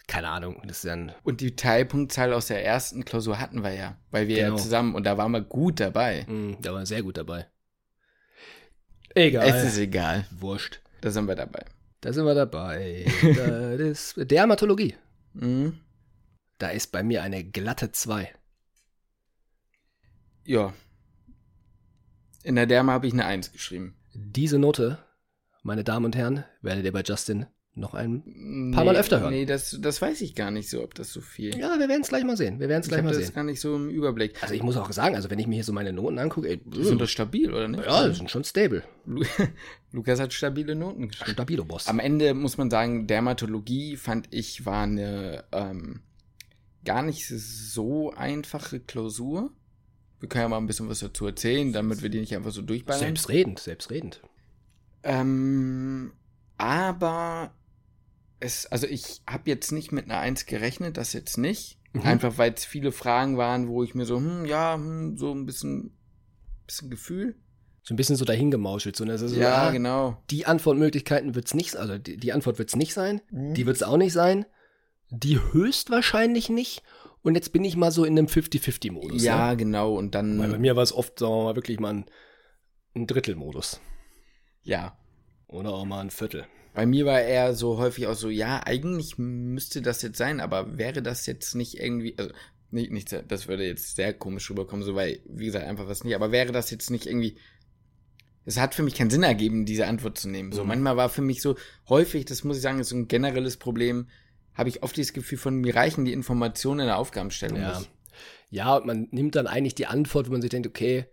[0.07, 1.13] keine Ahnung, das ist dann.
[1.23, 4.57] Und die Teilpunktzahl aus der ersten Klausur hatten wir ja, weil wir Genau.
[4.57, 6.25] ja zusammen und da waren wir gut dabei.
[6.27, 7.47] Mh, da war sehr gut dabei.
[9.15, 9.47] Egal.
[9.47, 10.25] Es ist egal.
[10.31, 10.81] wurscht.
[11.01, 11.65] Da sind wir dabei.
[12.01, 13.05] Da sind wir dabei.
[13.21, 14.95] das ist Dermatologie.
[15.33, 15.79] Mhm.
[16.57, 18.33] Da ist bei mir eine glatte 2.
[20.45, 20.73] Ja.
[22.43, 23.95] In der Derma habe ich eine 1 geschrieben.
[24.13, 24.99] Diese Note,
[25.63, 28.21] meine Damen und Herren, werdet ihr bei Justin noch ein.
[28.25, 29.31] Nee, Paar Mal öfter hören.
[29.31, 31.57] Nee, das, das weiß ich gar nicht so, ob das so viel.
[31.57, 32.59] Ja, wir werden es gleich mal sehen.
[32.59, 33.33] Wir werden es ich gleich mal das sehen.
[33.35, 34.41] gar nicht so im Überblick.
[34.43, 36.61] Also ich muss auch sagen, also wenn ich mir hier so meine Noten angucke, ey,
[36.71, 37.83] sind doch stabil, oder nicht?
[37.83, 38.83] ja, die sind schon stable.
[39.05, 39.25] Lu-
[39.91, 41.31] Lukas hat stabile Noten geschrieben.
[41.31, 41.87] Stabilo Boss.
[41.87, 46.01] Am Ende muss man sagen, Dermatologie fand ich war eine ähm,
[46.85, 49.51] gar nicht so einfache Klausur.
[50.19, 52.61] Wir können ja mal ein bisschen was dazu erzählen, damit wir die nicht einfach so
[52.61, 52.99] durchballern.
[53.01, 54.21] Selbstredend, selbstredend.
[55.03, 56.13] Ähm,
[56.57, 57.51] aber
[58.43, 61.79] es, also ich habe jetzt nicht mit einer Eins gerechnet, das jetzt nicht.
[61.93, 62.01] Mhm.
[62.01, 65.45] Einfach weil es viele Fragen waren, wo ich mir so, hm, ja, hm, so ein
[65.45, 65.95] bisschen,
[66.65, 67.35] bisschen Gefühl.
[67.83, 68.95] So ein bisschen so dahingemauschelt.
[68.95, 69.13] So, ne?
[69.13, 70.21] Ist so, ja, ah, genau.
[70.29, 73.21] Die Antwortmöglichkeiten wird es nicht, also die, die Antwort wird es nicht sein.
[73.31, 73.53] Mhm.
[73.53, 74.45] Die wird es auch nicht sein.
[75.09, 76.83] Die höchstwahrscheinlich nicht.
[77.21, 79.23] Und jetzt bin ich mal so in einem 50-50-Modus.
[79.23, 79.95] Ja, genau.
[79.95, 82.05] Und dann, Weil bei mir war es oft, sagen wir mal, wirklich mal ein,
[82.95, 83.79] ein Drittelmodus.
[84.63, 84.97] ja,
[85.47, 86.45] Oder auch mal ein Viertel.
[86.73, 90.77] Bei mir war eher so häufig auch so, ja, eigentlich müsste das jetzt sein, aber
[90.77, 92.31] wäre das jetzt nicht irgendwie, also
[92.71, 96.15] nicht, nicht das würde jetzt sehr komisch rüberkommen, so weil, wie gesagt, einfach was nicht,
[96.15, 97.37] aber wäre das jetzt nicht irgendwie,
[98.45, 100.51] es hat für mich keinen Sinn ergeben, diese Antwort zu nehmen.
[100.51, 100.69] So, Mhm.
[100.69, 101.55] manchmal war für mich so
[101.87, 104.09] häufig, das muss ich sagen, ist so ein generelles Problem,
[104.53, 107.77] habe ich oft dieses Gefühl von, mir reichen die Informationen in der Aufgabenstellung Ja.
[107.77, 107.89] nicht.
[108.49, 111.05] Ja, und man nimmt dann eigentlich die Antwort, wo man sich denkt, okay,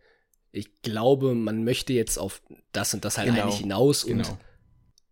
[0.52, 2.42] ich glaube, man möchte jetzt auf
[2.72, 4.38] das und das halt Genau, eigentlich hinaus Genau.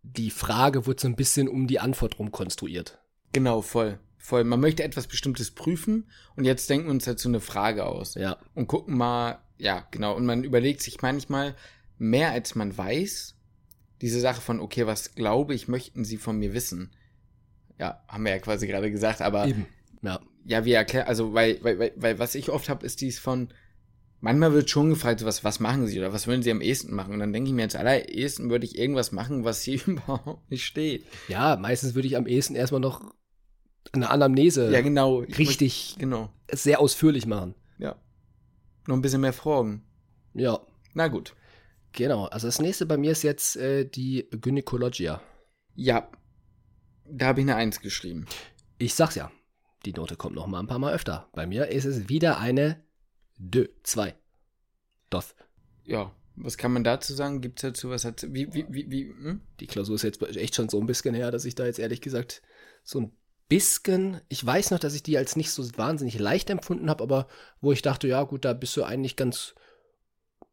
[0.03, 2.99] Die Frage wird so ein bisschen um die Antwort rum konstruiert.
[3.33, 3.99] Genau, voll.
[4.17, 4.43] Voll.
[4.43, 8.15] Man möchte etwas Bestimmtes prüfen und jetzt denken wir uns dazu eine Frage aus.
[8.15, 10.15] Ja, und gucken mal, ja, genau.
[10.15, 11.55] Und man überlegt sich manchmal
[11.97, 13.35] mehr als man weiß,
[14.01, 16.91] diese Sache von, okay, was glaube ich, möchten sie von mir wissen?
[17.77, 19.67] Ja, haben wir ja quasi gerade gesagt, aber eben.
[20.01, 23.19] Ja, ja, wie erklären, also, weil, weil, weil, weil was ich oft habe, ist dies
[23.19, 23.49] von,
[24.21, 27.13] manchmal wird schon gefragt, was, was machen sie oder was würden sie am ehesten machen?
[27.13, 30.65] Und dann denke ich mir, als allerersten würde ich irgendwas machen, was hier überhaupt nicht
[30.65, 31.05] steht.
[31.27, 33.13] ja meistens würde ich am ehesten erstmal noch
[33.91, 35.23] eine Anamnese ja, genau.
[35.23, 36.29] Ich richtig möchte- Genau.
[36.51, 37.55] sehr ausführlich machen.
[37.79, 37.95] Ja.
[38.87, 39.83] Noch ein bisschen mehr Fragen.
[40.33, 40.59] Ja,
[40.93, 41.33] Na gut.
[41.93, 42.25] genau.
[42.25, 45.21] Also das nächste bei mir ist jetzt äh, die Gynäkologia.
[45.75, 46.09] Ja.
[47.11, 48.25] Da habe ich eine Eins geschrieben.
[48.77, 49.31] Ich sag's ja,
[49.85, 51.27] die Note kommt noch mal ein paar Mal öfter.
[51.33, 52.83] Bei mir ist es wieder eine
[53.39, 54.13] Dö, 2.
[55.09, 55.33] Doth.
[55.85, 57.41] Ja, was kann man dazu sagen?
[57.41, 58.05] Gibt's dazu was?
[58.05, 59.41] Hat, wie, wie, wie, wie, hm?
[59.59, 62.01] Die Klausur ist jetzt echt schon so ein bisschen her, dass ich da jetzt ehrlich
[62.01, 62.41] gesagt
[62.83, 63.11] so ein
[63.47, 67.27] bisschen, ich weiß noch, dass ich die als nicht so wahnsinnig leicht empfunden habe, aber
[67.61, 69.55] wo ich dachte, ja gut, da bist du eigentlich ganz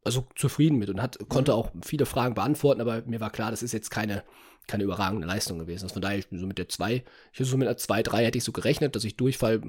[0.03, 3.61] also zufrieden mit und hat, konnte auch viele Fragen beantworten, aber mir war klar, das
[3.61, 4.23] ist jetzt keine,
[4.65, 5.83] keine überragende Leistung gewesen.
[5.83, 8.25] Also von daher, ich bin so mit der 2, ich so mit einer 2, 3
[8.25, 9.61] hätte ich so gerechnet, dass ich durchfall,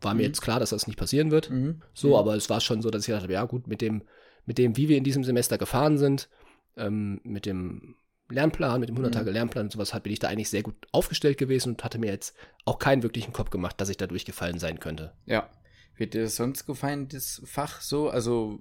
[0.00, 0.26] war mir Mhm.
[0.28, 1.50] jetzt klar, dass das nicht passieren wird.
[1.50, 1.82] Mhm.
[1.94, 4.02] So, aber es war schon so, dass ich dachte, ja gut, mit dem,
[4.46, 6.28] mit dem, wie wir in diesem Semester gefahren sind,
[6.76, 7.96] ähm, mit dem
[8.30, 11.38] Lernplan, mit dem 100 Tage Lernplan und sowas, bin ich da eigentlich sehr gut aufgestellt
[11.38, 14.80] gewesen und hatte mir jetzt auch keinen wirklichen Kopf gemacht, dass ich da durchgefallen sein
[14.80, 15.12] könnte.
[15.26, 15.50] Ja.
[15.96, 18.08] Wird dir das sonst gefallen, das Fach so?
[18.08, 18.60] Also,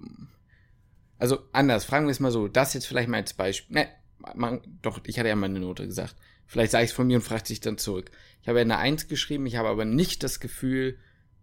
[1.17, 2.47] also anders, fragen wir es mal so.
[2.47, 3.75] Das jetzt vielleicht mal als Beispiel.
[3.75, 3.87] Ne,
[4.35, 6.15] man, doch, ich hatte ja mal eine Note gesagt.
[6.45, 8.09] Vielleicht sage ich es von mir und fragt sich dann zurück.
[8.41, 10.97] Ich habe ja eine Eins geschrieben, ich habe aber nicht das Gefühl,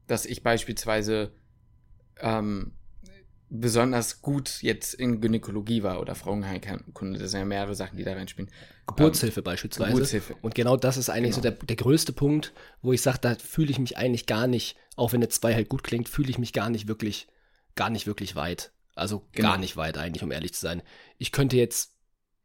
[0.06, 1.32] dass ich beispielsweise
[2.20, 2.72] ähm,
[3.48, 7.18] besonders gut jetzt in Gynäkologie war oder Frauenheilkunde.
[7.18, 8.50] Das sind ja mehrere Sachen, die da reinspielen.
[8.86, 9.92] Geburtshilfe ähm, beispielsweise.
[9.92, 10.36] Geburtshilfe.
[10.42, 11.50] Und genau das ist eigentlich genau.
[11.50, 14.76] so der, der größte Punkt, wo ich sage, da fühle ich mich eigentlich gar nicht,
[14.96, 17.28] auch wenn eine 2 halt gut klingt, fühle ich mich gar nicht wirklich,
[17.76, 18.72] gar nicht wirklich weit.
[18.96, 19.50] Also genau.
[19.50, 20.82] gar nicht weit eigentlich, um ehrlich zu sein.
[21.18, 21.94] Ich könnte jetzt,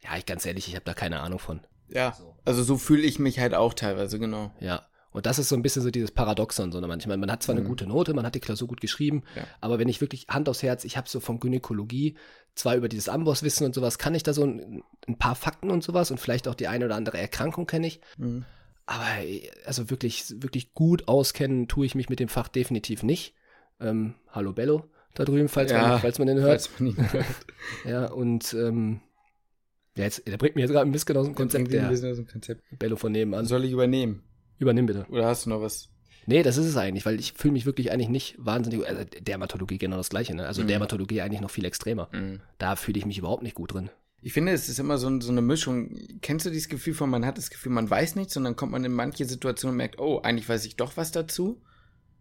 [0.02, 1.62] ja, ich ganz ehrlich, ich habe da keine Ahnung von.
[1.88, 4.52] Ja, also so fühle ich mich halt auch teilweise, genau.
[4.60, 7.18] Ja, und das ist so ein bisschen so dieses Paradoxon, so manchmal.
[7.18, 7.62] Man hat zwar mhm.
[7.62, 9.44] eine gute Note, man hat die Klausur gut geschrieben, ja.
[9.62, 12.16] aber wenn ich wirklich Hand aufs Herz, ich habe so von Gynäkologie,
[12.56, 15.84] zwar über dieses Amboss-Wissen und sowas, kann ich da so ein, ein, paar Fakten und
[15.84, 18.02] sowas und vielleicht auch die eine oder andere Erkrankung kenne ich.
[18.18, 18.46] Mhm.
[18.86, 19.06] Aber
[19.66, 23.36] also wirklich, wirklich gut auskennen tue ich mich mit dem Fach definitiv nicht.
[23.80, 26.70] Ähm, hallo Bello da drüben, falls, ja, man, falls man den hört.
[26.80, 27.26] Man ihn hört.
[27.86, 29.02] ja, und ähm,
[29.96, 31.72] ja, jetzt, der bringt mir jetzt gerade ein bisschen aus dem Konzept.
[31.72, 32.64] Der, ein bisschen aus dem Konzept.
[32.78, 33.46] Bello von nebenan.
[33.46, 34.24] Soll ich übernehmen?
[34.60, 35.06] Übernimm bitte.
[35.10, 35.90] Oder hast du noch was?
[36.26, 38.88] Nee, das ist es eigentlich, weil ich fühle mich wirklich eigentlich nicht wahnsinnig.
[38.88, 40.46] Also Dermatologie genau das gleiche, ne?
[40.46, 40.68] Also mhm.
[40.68, 42.10] Dermatologie eigentlich noch viel extremer.
[42.12, 42.42] Mhm.
[42.60, 43.90] Da fühle ich mich überhaupt nicht gut drin.
[44.22, 45.96] Ich finde, es ist immer so, so, eine Mischung.
[46.22, 48.74] Kennst du dieses Gefühl von, man hat das Gefühl, man weiß nichts und dann kommt
[48.74, 51.62] man in manche Situationen und merkt, oh, eigentlich weiß ich doch was dazu.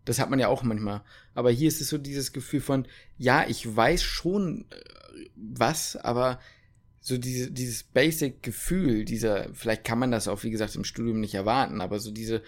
[0.04, 1.02] Das hat man ja auch manchmal.
[1.34, 2.86] Aber hier ist es so dieses Gefühl von,
[3.18, 6.38] ja, ich weiß schon äh, was, aber
[7.08, 11.34] so diese, dieses Basic-Gefühl, dieser, vielleicht kann man das auch, wie gesagt, im Studium nicht
[11.34, 12.42] erwarten, aber so diese,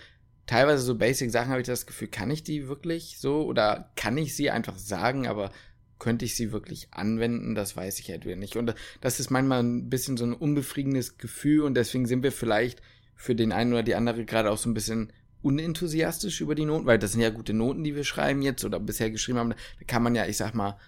[0.47, 4.37] teilweise so Basic-Sachen habe ich das Gefühl, kann ich die wirklich so oder kann ich
[4.37, 5.51] sie einfach sagen, aber
[5.99, 8.57] könnte ich sie wirklich anwenden, das weiß ich halt wieder nicht.
[8.57, 12.83] Und das ist manchmal ein bisschen so ein unbefriedigendes Gefühl und deswegen sind wir vielleicht
[13.17, 16.87] für den einen oder die andere gerade auch so ein bisschen unenthusiastisch über die Noten,
[16.87, 19.51] weil das sind ja gute Noten, die wir schreiben jetzt oder bisher geschrieben haben.
[19.51, 20.79] Da kann man ja, ich sag mal,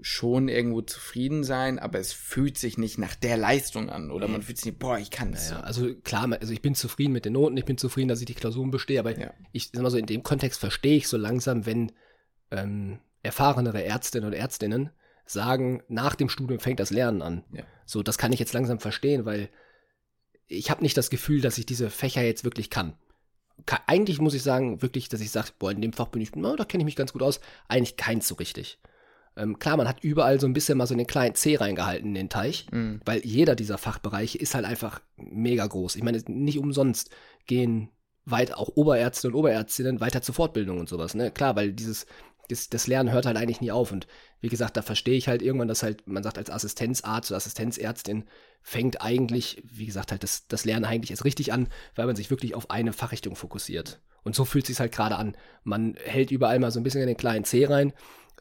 [0.00, 4.42] schon irgendwo zufrieden sein, aber es fühlt sich nicht nach der Leistung an oder man
[4.42, 5.50] fühlt sich nicht, boah, ich kann es.
[5.50, 8.26] Ja, also klar, also ich bin zufrieden mit den Noten, ich bin zufrieden, dass ich
[8.26, 9.32] die Klausuren bestehe, aber ja.
[9.52, 11.92] ich sag mal so, in dem Kontext verstehe ich so langsam, wenn
[12.50, 14.90] ähm, erfahrenere Ärztinnen und Ärztinnen
[15.24, 17.44] sagen, nach dem Studium fängt das Lernen an.
[17.52, 17.64] Ja.
[17.84, 19.48] So, das kann ich jetzt langsam verstehen, weil
[20.46, 22.96] ich habe nicht das Gefühl, dass ich diese Fächer jetzt wirklich kann.
[23.86, 26.54] Eigentlich muss ich sagen, wirklich, dass ich sage, boah, in dem Fach bin ich, na,
[26.54, 27.40] da kenne ich mich ganz gut aus.
[27.68, 28.78] Eigentlich keins so richtig.
[29.36, 32.14] Ähm, klar, man hat überall so ein bisschen mal so den kleinen C reingehalten in
[32.14, 33.00] den Teich, mhm.
[33.04, 35.96] weil jeder dieser Fachbereiche ist halt einfach mega groß.
[35.96, 37.10] Ich meine, nicht umsonst
[37.46, 37.90] gehen
[38.24, 41.30] weit auch Oberärzte und Oberärztinnen weiter zur Fortbildung und sowas, ne?
[41.30, 42.06] Klar, weil dieses,
[42.48, 43.92] das, das Lernen hört halt eigentlich nie auf.
[43.92, 44.06] Und
[44.40, 48.24] wie gesagt, da verstehe ich halt irgendwann, dass halt, man sagt, als Assistenzarzt oder Assistenzärztin
[48.62, 52.30] fängt eigentlich, wie gesagt, halt das, das Lernen eigentlich erst richtig an, weil man sich
[52.30, 54.00] wirklich auf eine Fachrichtung fokussiert.
[54.24, 55.36] Und so fühlt es sich halt gerade an.
[55.62, 57.92] Man hält überall mal so ein bisschen in den kleinen C rein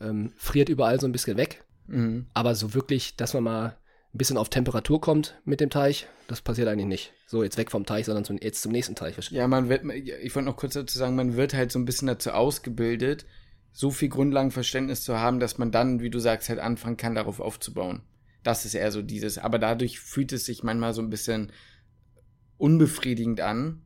[0.02, 1.64] ähm, friert überall so ein bisschen weg.
[1.88, 2.28] Mhm.
[2.34, 3.78] Aber so wirklich, dass man mal
[4.14, 7.14] ein bisschen auf Temperatur kommt mit dem Teich, das passiert eigentlich nicht.
[7.28, 9.16] So jetzt weg vom Teich, sondern zum, jetzt zum nächsten Teich.
[9.32, 12.08] Ja, man wird, ich wollte noch kurz dazu sagen, man wird halt so ein bisschen
[12.08, 13.26] dazu ausgebildet,
[13.72, 17.42] so viel Grundlagenverständnis zu haben, dass man dann, wie du sagst, halt anfangen kann, darauf
[17.42, 18.04] aufzubauen.
[18.42, 19.38] Das ist eher so dieses.
[19.38, 21.52] Aber dadurch fühlt es sich manchmal so ein bisschen
[22.58, 23.82] unbefriedigend an,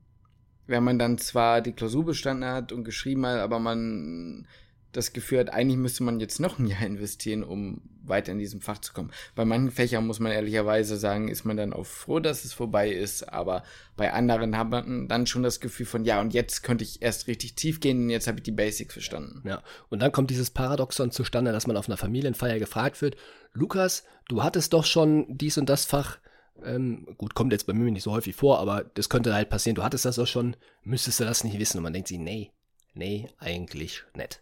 [0.67, 4.45] wenn man dann zwar die Klausur bestanden hat und geschrieben hat, aber man
[4.91, 8.60] das Gefühl hat, eigentlich müsste man jetzt noch ein Jahr investieren, um weiter in diesem
[8.60, 9.12] Fach zu kommen.
[9.36, 12.89] Bei manchen Fächern muss man ehrlicherweise sagen, ist man dann auch froh, dass es vorbei
[12.89, 13.63] ist, aber
[13.95, 17.28] bei anderen hat man dann schon das Gefühl von, ja, und jetzt könnte ich erst
[17.28, 19.47] richtig tief gehen jetzt habe ich die Basics verstanden.
[19.47, 23.15] Ja, und dann kommt dieses Paradoxon zustande, dass man auf einer Familienfeier gefragt wird,
[23.54, 26.17] Lukas, du hattest doch schon dies und das Fach,
[26.63, 29.75] ähm, gut, kommt jetzt bei mir nicht so häufig vor, aber das könnte halt passieren,
[29.75, 31.78] du hattest das doch schon, müsstest du das nicht wissen?
[31.78, 32.52] Und man denkt sich, nee,
[32.93, 34.41] nee, eigentlich nicht.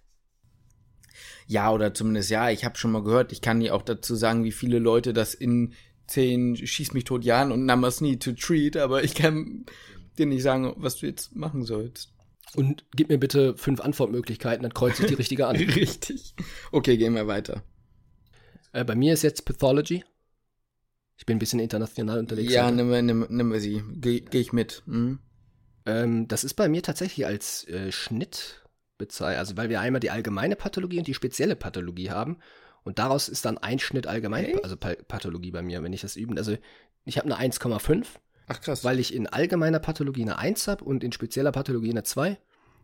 [1.45, 4.43] Ja, oder zumindest ja, ich habe schon mal gehört, ich kann dir auch dazu sagen,
[4.43, 5.73] wie viele Leute das in
[6.07, 9.65] zehn Schieß mich tot Jahren und Numbers need to treat, aber ich kann
[10.17, 12.13] dir nicht sagen, was du jetzt machen sollst.
[12.55, 15.55] Und gib mir bitte fünf Antwortmöglichkeiten, dann kreuze ich die richtige an.
[15.55, 16.33] Richtig.
[16.71, 17.63] Okay, gehen wir weiter.
[18.71, 20.03] Äh, bei mir ist jetzt Pathology.
[21.17, 22.53] Ich bin ein bisschen international unterwegs.
[22.53, 23.83] Ja, nimm, nimm, nimm wir sie.
[23.95, 24.83] Gehe geh ich mit.
[24.85, 25.19] Mhm.
[25.85, 28.63] Ähm, das ist bei mir tatsächlich als äh, Schnitt
[28.97, 29.39] bezeichnet.
[29.39, 32.37] Also weil wir einmal die allgemeine Pathologie und die spezielle Pathologie haben.
[32.83, 34.59] Und daraus ist dann ein Schnitt allgemein, hey?
[34.63, 36.37] also Pathologie bei mir, wenn ich das üben.
[36.37, 36.57] Also
[37.03, 38.05] ich habe eine 1,5.
[38.47, 38.83] Ach krass.
[38.83, 42.37] Weil ich in allgemeiner Pathologie eine 1 habe und in spezieller Pathologie eine 2.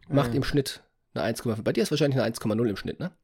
[0.09, 0.35] Macht ah.
[0.35, 1.61] im Schnitt eine 1,5.
[1.61, 3.15] Bei dir ist wahrscheinlich eine 1,0 im Schnitt, ne?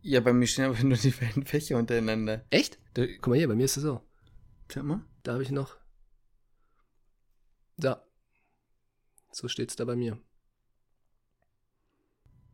[0.00, 2.44] Ja, bei mir stehen aber nur die beiden Fächer untereinander.
[2.50, 2.78] Echt?
[2.94, 4.00] Da, guck mal hier, bei mir ist es so.
[4.72, 5.04] Schau mal.
[5.24, 5.76] Da habe ich noch.
[7.76, 8.04] Da.
[9.32, 10.18] So steht es da bei mir.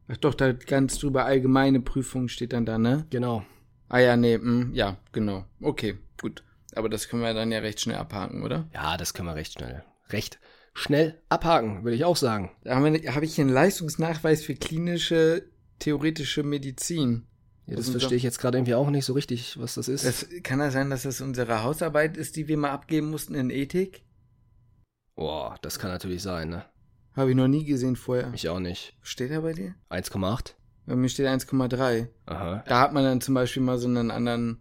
[0.09, 3.07] Ach doch, da ganz drüber allgemeine Prüfung steht dann da, ne?
[3.11, 3.45] Genau.
[3.89, 5.45] Ah ja, nee, mh, hm, ja, genau.
[5.61, 6.43] Okay, gut.
[6.75, 8.69] Aber das können wir dann ja recht schnell abhaken, oder?
[8.75, 9.85] Ja, das können wir recht schnell.
[10.11, 10.39] Recht
[10.75, 12.51] schnell abhaken, würde ich auch sagen.
[12.65, 17.27] Da habe hab ich hier einen Leistungsnachweis für klinische theoretische Medizin.
[17.67, 20.05] Ja, das so- verstehe ich jetzt gerade irgendwie auch nicht so richtig, was das ist.
[20.05, 23.51] Das, kann das sein, dass das unsere Hausarbeit ist, die wir mal abgeben mussten in
[23.51, 24.03] Ethik?
[25.15, 26.65] Boah, das kann natürlich sein, ne?
[27.17, 28.33] Habe ich noch nie gesehen vorher.
[28.35, 28.95] Ich auch nicht.
[29.03, 29.75] Steht da bei dir?
[29.91, 30.55] 1,8?
[30.87, 32.09] Bei mir steht 1,3.
[32.27, 32.65] Aha.
[32.67, 34.61] Da hat man dann zum Beispiel mal so einen anderen,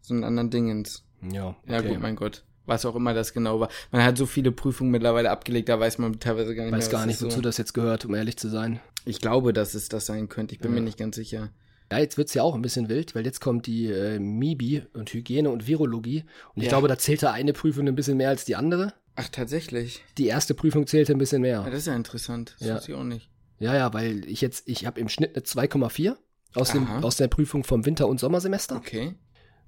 [0.00, 1.04] so einen anderen Dingens.
[1.22, 1.88] Ja, Ja okay.
[1.88, 2.44] gut, mein Gott.
[2.66, 3.68] Was auch immer das genau war.
[3.90, 6.92] Man hat so viele Prüfungen mittlerweile abgelegt, da weiß man teilweise gar nicht weiß mehr.
[6.92, 7.26] gar was nicht, ist so.
[7.26, 8.78] wozu das jetzt gehört, um ehrlich zu sein.
[9.04, 10.54] Ich glaube, dass es das sein könnte.
[10.54, 10.76] Ich bin Ja.
[10.76, 11.50] mir nicht ganz sicher.
[11.90, 15.12] Ja, jetzt wird's ja auch ein bisschen wild, weil jetzt kommt die äh, MIBI und
[15.12, 16.24] Hygiene und Virologie.
[16.54, 16.68] Und ich Ja.
[16.68, 18.92] glaube, da zählte eine Prüfung ein bisschen mehr als die andere.
[19.16, 20.02] Ach, tatsächlich.
[20.18, 21.70] Die erste Prüfung zählte ein bisschen Ja, mehr.
[21.70, 22.56] das ist ja interessant.
[22.58, 22.74] Das Ja.
[22.76, 23.28] wusste ich auch nicht.
[23.58, 26.16] Ja, ja, weil ich jetzt, ich habe im Schnitt eine 2,4
[26.54, 28.76] aus, dem, aus der Prüfung vom Winter- und Sommersemester.
[28.76, 29.14] Okay.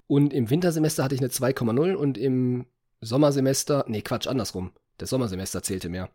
[0.07, 2.65] Und im Wintersemester hatte ich eine 2,0 und im
[3.01, 4.71] Sommersemester, nee, Quatsch, andersrum.
[4.97, 6.09] Das Sommersemester zählte mehr.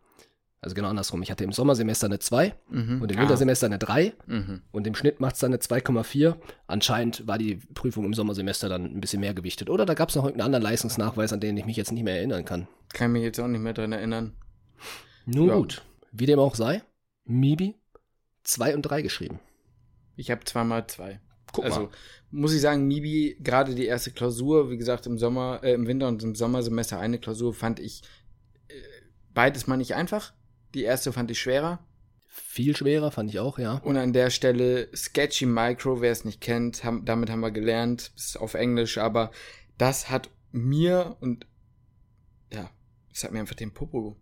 [0.61, 1.21] Also genau andersrum.
[1.21, 3.01] Ich hatte im Sommersemester eine 2 Mhm.
[3.01, 3.17] und im.
[3.19, 4.61] Wintersemester eine 3 Mhm.
[4.71, 6.35] und im Schnitt macht's dann eine 2,4.
[6.67, 9.69] Anscheinend war die Prüfung im Sommersemester dann ein bisschen mehr gewichtet.
[9.69, 12.43] Oder da gab's noch irgendeinen anderen Leistungsnachweis, an den ich mich jetzt nicht mehr erinnern
[12.43, 12.67] kann.
[12.93, 14.35] Kann mich jetzt auch nicht mehr dran erinnern.
[15.25, 15.55] Nun Ja.
[15.55, 16.81] gut, wie dem auch sei,
[17.23, 17.75] Mibi
[18.43, 19.39] 2 und 3 geschrieben.
[20.17, 21.21] Ich habe zweimal zwei.
[21.53, 21.89] Guck also mal.
[22.31, 26.07] muss ich sagen, Mibi, gerade die erste Klausur, wie gesagt, im Sommer, äh, im Winter
[26.09, 28.01] und im Sommersemester eine Klausur fand ich
[28.67, 28.73] äh,
[29.33, 30.33] beides mal nicht einfach.
[30.73, 31.79] Die erste fand ich schwerer.
[32.27, 33.75] Viel schwerer, fand ich auch, ja.
[33.79, 38.11] Und an der Stelle Sketchy Micro, wer es nicht kennt, haben, damit haben wir gelernt,
[38.15, 39.31] ist auf Englisch, aber
[39.77, 41.45] das hat mir und
[42.53, 42.69] ja,
[43.13, 44.15] es hat mir einfach den Popo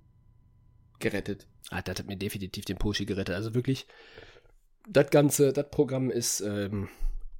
[1.00, 1.48] gerettet.
[1.70, 3.36] Ah, das hat mir definitiv den Poschi gerettet.
[3.36, 3.88] Also wirklich,
[4.90, 6.90] das ganze, das Programm ist ähm,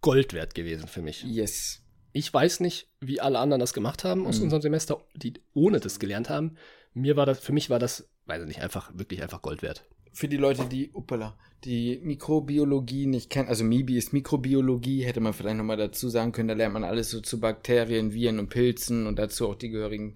[0.02, 1.24] Gold wert gewesen für mich.
[1.24, 1.82] Yes.
[2.14, 4.44] Ich weiß nicht, wie alle anderen das gemacht haben aus Mhm.
[4.46, 6.58] unserem Semester, die ohne das gelernt haben.
[6.94, 9.84] Mir war das, für mich war das, weiß ich nicht, einfach, wirklich einfach Gold wert.
[10.14, 15.34] Für die Leute, die, uppala, die Mikrobiologie nicht kennen, also MIBI ist Mikrobiologie, hätte man
[15.34, 19.06] vielleicht nochmal dazu sagen können, da lernt man alles so zu Bakterien, Viren und Pilzen
[19.06, 20.16] und dazu auch die gehörigen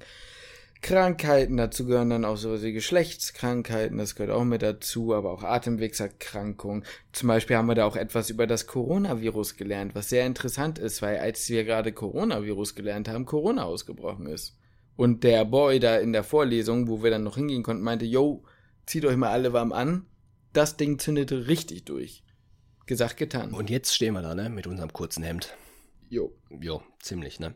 [0.81, 5.43] Krankheiten, dazu gehören dann auch sowas wie Geschlechtskrankheiten, das gehört auch mit dazu, aber auch
[5.43, 6.83] Atemwegserkrankungen.
[7.11, 11.03] Zum Beispiel haben wir da auch etwas über das Coronavirus gelernt, was sehr interessant ist,
[11.03, 14.57] weil als wir gerade Coronavirus gelernt haben, Corona ausgebrochen ist.
[15.01, 18.43] Und der Boy da in der Vorlesung, wo wir dann noch hingehen konnten, meinte, yo,
[18.85, 20.05] zieht euch mal alle warm an.
[20.53, 22.23] Das Ding zündete richtig durch.
[22.85, 23.53] Gesagt, getan.
[23.53, 25.55] Und jetzt stehen wir da, ne, mit unserem kurzen Hemd.
[26.09, 26.35] jo.
[26.49, 27.55] Jo, ziemlich, ne.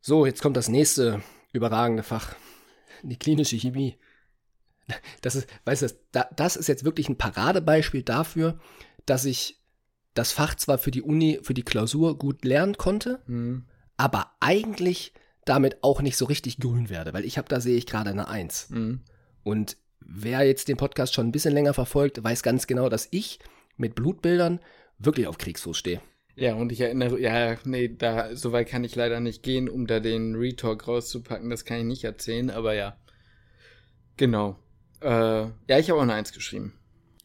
[0.00, 2.34] So, jetzt kommt das nächste überragende Fach.
[3.02, 3.96] Die klinische Chemie.
[5.22, 8.58] Das ist, weißt du, das, da- das ist jetzt wirklich ein Paradebeispiel dafür,
[9.06, 9.62] dass ich
[10.14, 13.66] das Fach zwar für die Uni, für die Klausur gut lernen konnte, Hm.
[13.96, 15.12] aber eigentlich
[15.48, 18.28] damit auch nicht so richtig grün werde, weil ich habe da sehe ich gerade eine
[18.28, 18.68] Eins.
[18.70, 19.00] Hm.
[19.42, 23.38] Und wer jetzt den Podcast schon ein bisschen länger verfolgt, weiß ganz genau, dass ich
[23.76, 24.60] mit Blutbildern
[24.98, 26.00] wirklich auf Kriegsfuß stehe.
[26.34, 29.86] Ja, und ich erinnere, ja, nee, da, so weit kann ich leider nicht gehen, um
[29.86, 32.96] da den Retalk rauszupacken, das kann ich nicht erzählen, aber ja.
[34.16, 34.56] Genau.
[35.00, 36.74] Äh, ja, ich habe auch eine Eins geschrieben.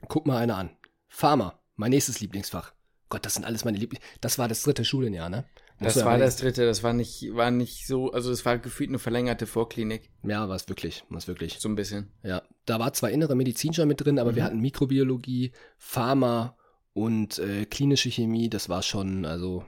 [0.07, 0.71] Guck mal eine an.
[1.07, 2.73] Pharma, mein nächstes Lieblingsfach.
[3.09, 4.03] Gott, das sind alles meine Lieblings.
[4.21, 5.45] Das war das dritte Schulenjahr, ne?
[5.83, 8.99] Das war das dritte, das war nicht, war nicht so, also es war gefühlt eine
[8.99, 11.59] verlängerte Vorklinik, Ja, war es wirklich, war es wirklich.
[11.59, 12.11] so ein bisschen.
[12.23, 14.47] Ja, da war zwar innere Medizin schon mit drin, aber wir Mhm.
[14.47, 16.57] hatten Mikrobiologie, Pharma
[16.93, 18.49] und äh, klinische Chemie.
[18.49, 19.65] Das war schon, also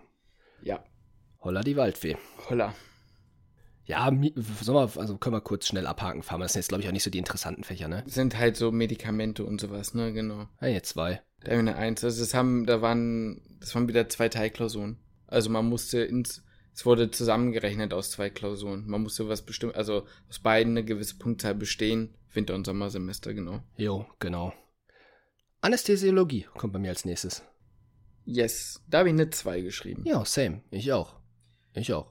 [0.62, 0.84] Ja,
[1.41, 2.17] holla die Waldfee.
[2.49, 2.73] holla.
[3.88, 4.06] Ja,
[4.62, 6.23] sollen wir, also können wir kurz schnell abhaken.
[6.23, 8.04] Pharma das sind jetzt, glaube ich, auch nicht so die interessanten Fächer, ne?
[8.08, 10.47] Sind halt so Medikamente und sowas, ne, genau.
[10.60, 11.21] Ja, jetzt zwei.
[11.41, 12.04] Da haben wir eine Eins.
[12.04, 14.97] Also das haben, da waren, das waren wieder zwei Teilklausuren.
[15.28, 18.88] Also man musste ins, es wurde zusammengerechnet aus zwei Klausuren.
[18.88, 22.16] Man musste was bestimmt, also aus beiden eine gewisse Punktzahl bestehen.
[22.34, 23.62] Winter- und Sommersemester, genau.
[23.78, 24.54] Jo, genau.
[25.62, 27.44] Anästhesiologie kommt bei mir als nächstes.
[28.26, 28.84] Yes.
[28.88, 30.04] Da habe ich eine zwei geschrieben.
[30.06, 30.62] Ja, same.
[30.70, 31.16] Ich auch.
[31.74, 32.08] Ich auch.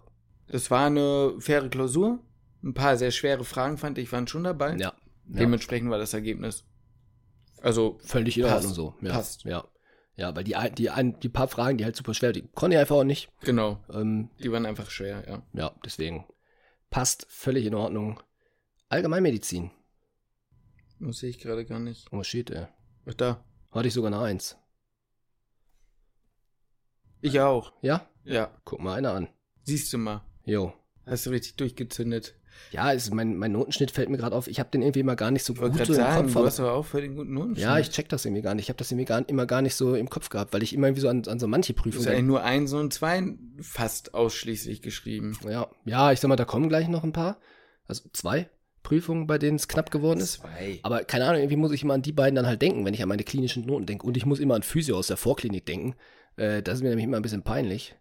[0.48, 2.20] Das war eine faire Klausur.
[2.62, 4.72] Ein paar sehr schwere Fragen fand ich, waren schon dabei.
[4.72, 4.79] Ja.
[4.79, 4.94] ja.
[5.27, 6.64] Dementsprechend war das Ergebnis.
[7.61, 8.44] Also, Völlig in.
[8.44, 8.94] Ordnung so.
[9.00, 9.44] Ja, Passt.
[9.44, 9.64] Ja.
[10.16, 10.90] Ja, weil die, ein- die,
[11.22, 13.31] die paar Fragen, die halt super schwer, die konnte ich einfach auch nicht.
[13.40, 13.83] genau.
[13.92, 15.42] Ähm, Die waren einfach schwer, ja.
[15.53, 16.24] ja, deswegen.
[16.90, 18.22] Passt völlig in Ordnung.
[18.88, 19.70] Allgemeinmedizin.
[21.00, 22.07] Das sehe ich gerade gar nicht.
[22.12, 22.66] Oh shit, ey.
[23.07, 23.44] Ach, da.
[23.72, 24.57] Hatte ich sogar eine Eins.
[27.20, 27.72] Ich auch.
[27.83, 28.09] Ja?
[28.24, 28.57] Ja.
[28.64, 29.29] Guck mal einer an.
[29.62, 30.24] Siehst du mal.
[30.44, 30.72] Jo.
[31.07, 32.35] Hast du richtig durchgezündet.
[32.70, 34.48] Ja, ist, mein, mein Notenschnitt fällt mir gerade auf.
[34.48, 36.34] Ich habe den irgendwie immer gar nicht so Ich gut so im sagen, Kopf.
[36.34, 37.54] du hast aber auch für den guten Noten.
[37.56, 38.64] ja, ich check das irgendwie gar nicht.
[38.64, 40.88] Ich habe das irgendwie gar, immer gar nicht so im Kopf gehabt, weil ich immer
[40.88, 42.08] irgendwie so an, an so manche Du hast Prüfungen.
[42.08, 43.22] eigentlich nur eins und zwei
[43.60, 45.38] fast ausschließlich geschrieben.
[45.48, 47.38] Ja, ja, ich sag mal, da kommen gleich noch ein paar.
[47.86, 48.48] Also zwei.
[48.82, 50.34] Prüfungen, bei denen es knapp geworden ist.
[50.42, 50.78] Zwei.
[50.82, 53.02] Aber keine Ahnung, irgendwie muss ich immer an die beiden dann halt denken, wenn ich
[53.02, 54.06] an meine klinischen Noten denke.
[54.06, 55.94] Und ich muss immer an Physio aus der Vorklinik denken.
[56.36, 57.94] Äh, das ist mir nämlich immer ein bisschen peinlich,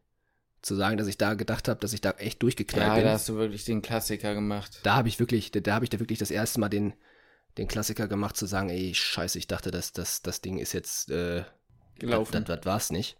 [0.64, 3.04] zu sagen, dass ich da gedacht habe, dass ich da echt durchgeknallt Ja, bin.
[3.04, 4.80] da hast du wirklich den Klassiker gemacht.
[4.84, 6.94] da habe ich wirklich, da, da habe ich da wirklich das erste Mal den,
[7.58, 11.12] den Klassiker gemacht, zu sagen, ey, scheiße, ich dachte, dass das, das Ding ist jetzt
[11.12, 11.44] äh,
[12.00, 12.44] Gelaufen.
[12.46, 13.18] Das, das, war's nicht.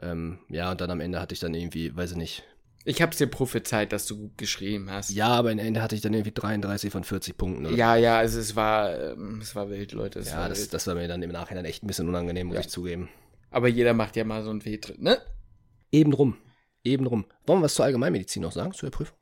[0.00, 2.42] Ähm, ja, und dann am Ende hatte ich dann irgendwie, weiß ich nicht.
[2.84, 5.10] Ich hab's dir prophezeit, dass du gut geschrieben hast.
[5.10, 7.66] Ja, aber am Ende hatte ich dann irgendwie 33 von 40 Punkten.
[7.66, 7.76] Oder?
[7.76, 10.20] ja, ja, also es war, ähm, es war wild, Leute.
[10.20, 10.74] Es ja war das, wild.
[10.74, 12.60] das war mir dann im Nachhinein echt ein bisschen unangenehm, muss Ja.
[12.62, 13.08] ich zugeben.
[13.50, 15.18] Aber jeder macht ja mal so einen Fehltritt, ne?
[15.92, 16.36] Eben drum.
[16.88, 17.26] Eben drum.
[17.46, 19.16] Wollen wir was zur Allgemeinmedizin noch sagen, zu der Prüfung?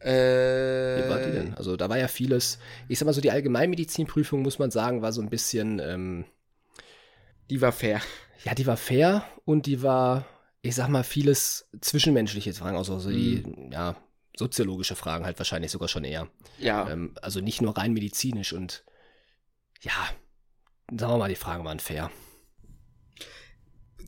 [0.00, 0.10] Äh,
[1.04, 1.54] Wie war die denn?
[1.54, 5.12] Also da war ja vieles, ich sag mal so, die Allgemeinmedizinprüfung, muss man sagen, war
[5.12, 6.24] so ein bisschen, ähm,
[7.50, 8.00] Die war fair.
[8.44, 10.26] ja, die war fair und die war,
[10.62, 13.96] ich sag mal, vieles zwischenmenschliche Fragen, also so die, ja,
[14.36, 16.28] soziologische Fragen halt wahrscheinlich sogar schon eher.
[16.58, 16.90] Ja.
[16.90, 18.84] Ähm, also nicht nur rein medizinisch und
[19.80, 19.92] ja,
[20.90, 22.10] sagen wir mal, die Fragen waren fair.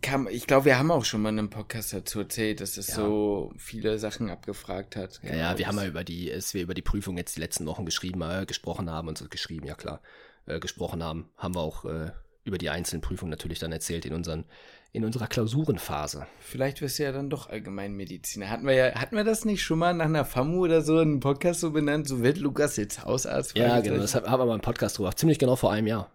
[0.02, 2.88] Kam, ich glaube, wir haben auch schon mal in einem Podcast dazu erzählt, dass es
[2.88, 2.94] Ja.
[2.96, 5.20] so viele Sachen abgefragt hat.
[5.22, 7.40] Ja, ja, wir haben das- ja über die, als wir über die Prüfung jetzt die
[7.40, 10.00] letzten Wochen geschrieben, äh, gesprochen haben und so geschrieben, ja klar,
[10.46, 12.10] äh, gesprochen haben, haben wir auch äh,
[12.44, 14.44] über die einzelnen Prüfungen natürlich dann erzählt in unseren,
[14.92, 16.26] in unserer Klausurenphase.
[16.40, 18.48] Vielleicht wirst du ja dann doch Allgemeinmediziner.
[18.48, 21.08] Hatten wir ja, hatten wir das nicht schon mal nach einer FAMU oder so in
[21.08, 22.08] einem Podcast so benannt?
[22.08, 23.56] So wird Lukas jetzt Hausarzt?
[23.56, 26.10] Ja, genau, das haben haben wir mal einen Podcast drüber, ziemlich genau vor einem Jahr.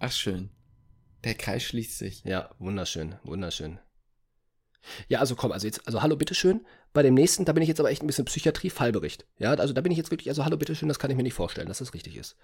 [0.00, 0.50] Ach, schön.
[1.26, 2.22] Der Kreis schließt sich.
[2.24, 3.80] Ja, wunderschön, wunderschön.
[5.08, 6.64] Ja, also komm, also jetzt, also hallo, bitteschön.
[6.92, 9.26] Bei dem nächsten, da bin ich jetzt aber echt ein bisschen Psychiatrie-Fallbericht.
[9.38, 11.34] Ja, also da bin ich jetzt wirklich, also hallo, bitteschön, das kann ich mir nicht
[11.34, 12.36] vorstellen, dass das richtig ist.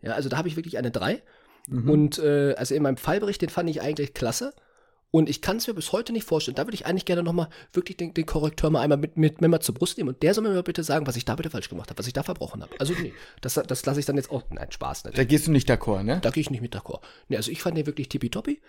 [0.00, 1.22] Ja, also da habe ich wirklich eine 3.
[1.68, 1.90] Mhm.
[1.90, 4.54] Und äh, also in meinem Fallbericht, den fand ich eigentlich klasse.
[5.12, 6.54] Und ich kann es mir bis heute nicht vorstellen.
[6.54, 9.48] Da würde ich eigentlich gerne nochmal wirklich den, den Korrekteur mal einmal mit, mit mir
[9.48, 10.10] mal zur Brust nehmen.
[10.10, 12.06] Und der soll mir mal bitte sagen, was ich da bitte falsch gemacht habe, was
[12.06, 12.72] ich da verbrochen habe.
[12.78, 14.44] Also nee, das, das lasse ich dann jetzt auch.
[14.50, 15.28] Nein, Spaß Da natürlich.
[15.28, 16.20] gehst du nicht d'accord, ne?
[16.22, 17.00] Da gehe ich nicht mit d'accord.
[17.28, 18.60] Nee, also ich fand den wirklich tippitoppi.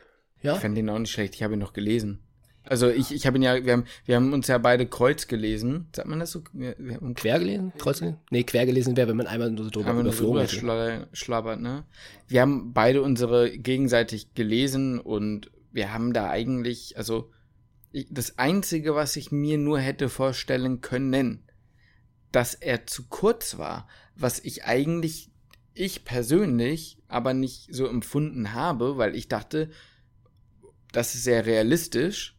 [0.42, 0.56] Ja.
[0.56, 1.36] Ich fand den auch nicht schlecht.
[1.36, 2.20] Ich habe ihn noch gelesen.
[2.64, 5.90] Also ich, ich habe ihn ja, wir haben, wir haben uns ja beide Kreuz gelesen.
[5.96, 6.44] Sagt man das so?
[6.54, 7.72] Wir, wir haben Quer gelesen?
[7.78, 8.18] Kreuz gelesen?
[8.32, 10.56] Nee, quer gelesen wäre, wenn man einmal nur so drüber so überflogen hätte.
[10.58, 11.84] rüberschla- schlabbert, ne?
[12.28, 17.32] Wir haben beide unsere gegenseitig gelesen und wir haben da eigentlich, also
[18.10, 21.44] das Einzige, was ich mir nur hätte vorstellen können,
[22.32, 25.32] dass er zu kurz war, was ich eigentlich,
[25.74, 29.70] ich persönlich, aber nicht so empfunden habe, weil ich dachte,
[30.92, 32.38] das ist sehr realistisch,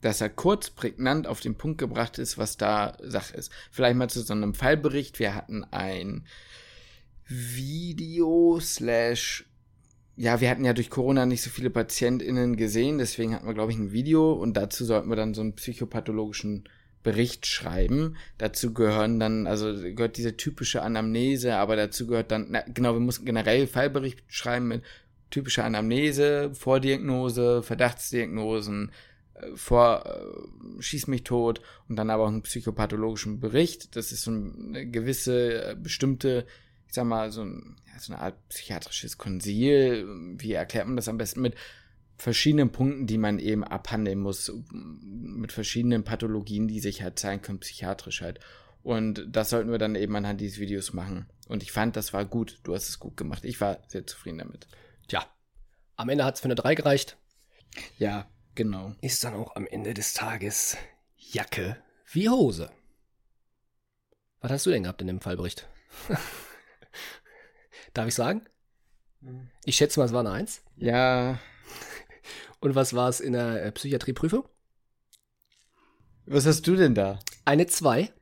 [0.00, 3.50] dass er kurz prägnant auf den Punkt gebracht ist, was da Sache ist.
[3.70, 5.18] Vielleicht mal zu so einem Fallbericht.
[5.18, 6.26] Wir hatten ein
[7.24, 9.46] Video slash
[10.16, 13.72] ja, wir hatten ja durch Corona nicht so viele PatientInnen gesehen, deswegen hatten wir, glaube
[13.72, 16.64] ich, ein Video und dazu sollten wir dann so einen psychopathologischen
[17.02, 18.16] Bericht schreiben.
[18.38, 23.00] Dazu gehören dann, also gehört diese typische Anamnese, aber dazu gehört dann, na, genau, wir
[23.00, 24.82] mussten generell Fallbericht schreiben mit
[25.30, 28.90] typischer Anamnese, Vordiagnose, Verdachtsdiagnosen,
[29.34, 33.94] äh, vor äh, Schieß mich tot und dann aber auch einen psychopathologischen Bericht.
[33.96, 36.46] Das ist so eine gewisse, äh, bestimmte,
[36.86, 40.06] ich sag mal, so, ein, ja, so eine Art psychiatrisches Konsil.
[40.38, 41.54] Wie erklärt man das am besten mit
[42.18, 47.60] verschiedenen Punkten, die man eben abhandeln muss, mit verschiedenen Pathologien, die sich halt zeigen können,
[47.60, 48.40] psychiatrisch halt.
[48.82, 51.28] Und das sollten wir dann eben anhand dieses Videos machen.
[51.48, 52.60] Und ich fand, das war gut.
[52.62, 53.44] Du hast es gut gemacht.
[53.44, 54.68] Ich war sehr zufrieden damit.
[55.08, 55.26] Tja,
[55.96, 57.16] am Ende hat es für eine 3 gereicht.
[57.98, 58.94] Ja, genau.
[59.00, 60.76] Ist dann auch am Ende des Tages
[61.16, 61.76] Jacke
[62.12, 62.70] wie Hose.
[64.40, 65.68] Was hast du denn gehabt in dem Fallbericht?
[67.94, 68.42] Darf ich sagen?
[69.64, 70.62] Ich schätze mal, es war eine 1.
[70.76, 71.38] Ja,
[72.60, 74.48] Und was war es in der äh, Psychiatrieprüfung?
[76.26, 77.20] was hast du denn da?
[77.44, 78.12] Eine 2.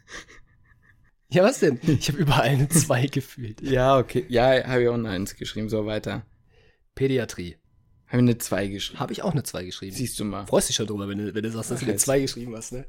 [1.28, 1.80] ja, was denn?
[1.86, 3.60] Ich habe überall eine 2 gefühlt.
[3.62, 4.24] Ja, okay.
[4.28, 5.68] Ja, habe ich auch eine Eins geschrieben.
[5.68, 6.24] So weiter.
[6.94, 7.56] Pädiatrie.
[8.06, 9.00] Habe ich eine Zwei geschrieben.
[9.00, 9.96] Habe ich auch eine 2 geschrieben.
[9.96, 10.46] Siehst du mal.
[10.46, 12.04] Freust dich schon drüber, wenn du, wenn du sagst, dass du eine jetzt.
[12.04, 12.86] 2 geschrieben hast, ne?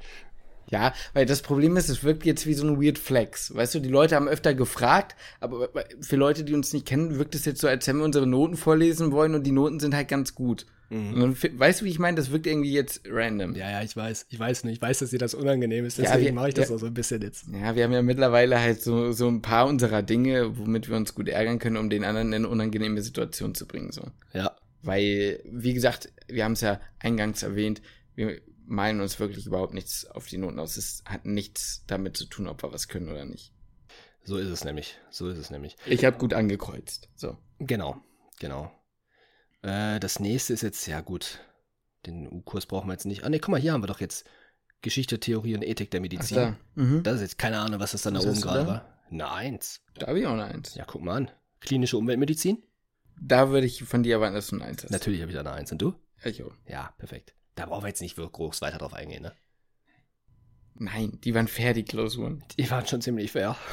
[0.70, 3.54] Ja, weil das Problem ist, es wirkt jetzt wie so ein Weird Flex.
[3.56, 5.70] Weißt du, die Leute haben öfter gefragt, aber
[6.02, 8.58] für Leute, die uns nicht kennen, wirkt es jetzt so, als wenn wir unsere Noten
[8.58, 10.66] vorlesen wollen und die Noten sind halt ganz gut.
[10.90, 12.16] Und dann, fi- weißt du, wie ich meine?
[12.16, 13.56] Das wirkt irgendwie jetzt random.
[13.56, 14.28] Ja, ja, ich weiß.
[14.30, 14.76] Ich weiß nicht.
[14.78, 15.98] Ich weiß, dass dir das unangenehm ist.
[15.98, 16.76] Ja, Deswegen wir- mache ich das ja.
[16.76, 17.46] auch so ein bisschen jetzt.
[17.52, 21.14] Ja, wir haben ja mittlerweile halt so, so ein paar unserer Dinge, womit wir uns
[21.14, 24.04] gut ärgern können, um den anderen in eine unangenehme Situation zu bringen, so.
[24.32, 24.56] Ja.
[24.82, 27.82] Weil, wie gesagt, wir haben es ja eingangs erwähnt,
[28.16, 30.78] wir malen uns wirklich überhaupt nichts auf die Noten aus.
[30.78, 33.54] Es hat nichts damit zu tun, ob wir was können oder nicht.
[34.24, 34.98] So ist es nämlich.
[35.10, 35.76] So ist es nämlich.
[35.86, 37.10] Ich habe gut angekreuzt.
[37.16, 37.38] So.
[37.60, 38.02] Genau.
[38.40, 38.72] Genau.
[39.62, 41.40] Äh, das nächste ist jetzt, ja gut.
[42.06, 43.24] Den U-Kurs brauchen wir jetzt nicht.
[43.24, 44.26] Ah, ne, guck mal, hier haben wir doch jetzt
[44.82, 46.36] Geschichte, Theorie und Ethik der Medizin.
[46.36, 46.58] da.
[46.76, 47.04] Mhm.
[47.04, 48.68] Das ist jetzt keine Ahnung, was das dann da Was oben hast du gerade da?
[48.68, 49.00] war.
[49.10, 49.82] Eine Eins.
[49.96, 50.76] Da habe ich auch eine Eins.
[50.76, 51.32] Ja, guck mal an.
[51.62, 52.62] Klinische Umweltmedizin?
[53.20, 54.92] Da würde ich von dir erwarten, dass du eine Eins hast.
[54.92, 55.72] Natürlich habe ich da eine Eins.
[55.72, 55.96] Und du?
[56.24, 56.54] Ich auch.
[56.68, 57.34] Ja, perfekt.
[57.58, 59.34] Da brauchen wir jetzt nicht wirklich groß weiter drauf eingehen, ne?
[60.76, 62.44] Nein, die waren fair, die Klausuren.
[62.58, 63.58] Die waren schon ziemlich fair.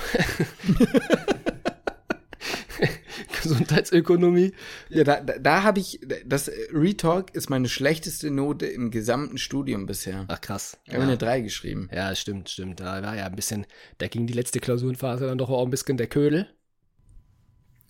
[3.43, 4.55] Gesundheitsökonomie.
[4.89, 9.85] Ja, da, da, da habe ich, das Retalk ist meine schlechteste Note im gesamten Studium
[9.85, 10.25] bisher.
[10.29, 10.79] Ach krass.
[10.87, 11.91] Ich habe eine 3 geschrieben.
[11.93, 12.81] Ja, stimmt, stimmt.
[12.81, 13.67] Da war ja ein bisschen,
[13.99, 16.49] da ging die letzte Klausurenphase dann doch auch ein bisschen der Ködel.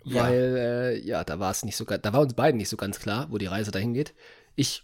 [0.03, 0.25] Ja.
[0.25, 2.99] Weil, äh, ja, da war es nicht so da war uns beiden nicht so ganz
[2.99, 4.13] klar, wo die Reise dahin geht.
[4.57, 4.83] Ich,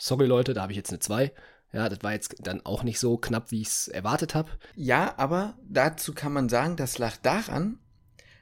[0.00, 1.32] sorry Leute, da habe ich jetzt eine 2.
[1.72, 4.50] Ja, das war jetzt dann auch nicht so knapp, wie ich es erwartet habe.
[4.74, 7.78] Ja, aber dazu kann man sagen, das lag daran,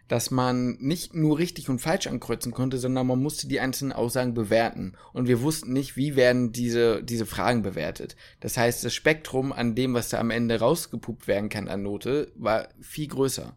[0.08, 4.32] dass man nicht nur richtig und falsch ankreuzen konnte, sondern man musste die einzelnen Aussagen
[4.32, 4.94] bewerten.
[5.12, 8.16] Und wir wussten nicht, wie werden diese, diese Fragen bewertet.
[8.40, 12.32] Das heißt, das Spektrum an dem, was da am Ende rausgepuppt werden kann an Note,
[12.36, 13.54] war viel größer.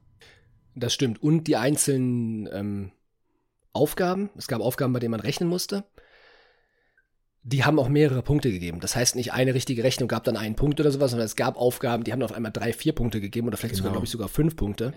[0.76, 1.24] Das stimmt.
[1.24, 2.92] Und die einzelnen ähm,
[3.72, 5.86] Aufgaben, es gab Aufgaben, bei denen man rechnen musste,
[7.44, 8.80] die haben auch mehrere Punkte gegeben.
[8.80, 11.58] Das heißt, nicht eine richtige Rechnung gab dann einen Punkt oder sowas, sondern es gab
[11.58, 13.96] Aufgaben, die haben auf einmal drei, vier Punkte gegeben oder vielleicht sogar, Genau.
[14.00, 14.94] glaube ich, sogar fünf Punkte.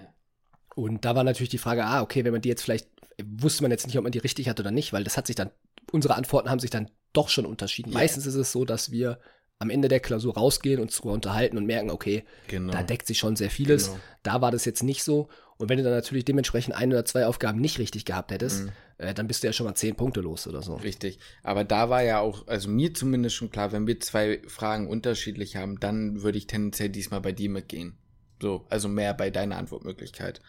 [0.74, 2.88] Und da war natürlich die Frage, ah, okay, wenn man die jetzt vielleicht,
[3.24, 5.36] wusste man jetzt nicht, ob man die richtig hat oder nicht, weil das hat sich
[5.36, 5.51] dann,
[5.92, 7.92] unsere Antworten haben sich dann doch schon unterschieden.
[7.92, 7.99] Ja.
[7.99, 9.20] Meistens ist es so, dass wir
[9.61, 12.72] am Ende der Klausur rausgehen, uns darüber unterhalten und merken, okay, Genau.
[12.72, 13.86] da deckt sich schon sehr vieles.
[13.86, 13.99] Genau.
[14.24, 15.28] Da war das jetzt nicht so.
[15.57, 18.72] Und wenn du dann natürlich dementsprechend ein oder zwei Aufgaben nicht richtig gehabt hättest, Mhm.
[18.99, 20.74] Äh, dann bist du ja schon mal zehn Punkte los oder so.
[20.76, 21.18] Richtig.
[21.42, 25.57] Aber da war ja auch, also mir zumindest schon klar, wenn wir zwei Fragen unterschiedlich
[25.57, 27.99] haben, dann würde ich tendenziell diesmal bei dir mitgehen.
[28.40, 30.40] So, also mehr bei deiner Antwortmöglichkeit.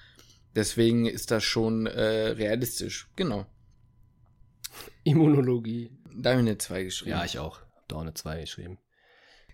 [0.55, 3.09] Deswegen ist das schon äh, realistisch.
[3.15, 3.45] Genau.
[5.03, 5.91] Immunologie.
[6.15, 7.11] Da habe ich eine 2 geschrieben.
[7.11, 7.59] Ja, ich auch.
[7.87, 8.77] Da auch eine 2 geschrieben.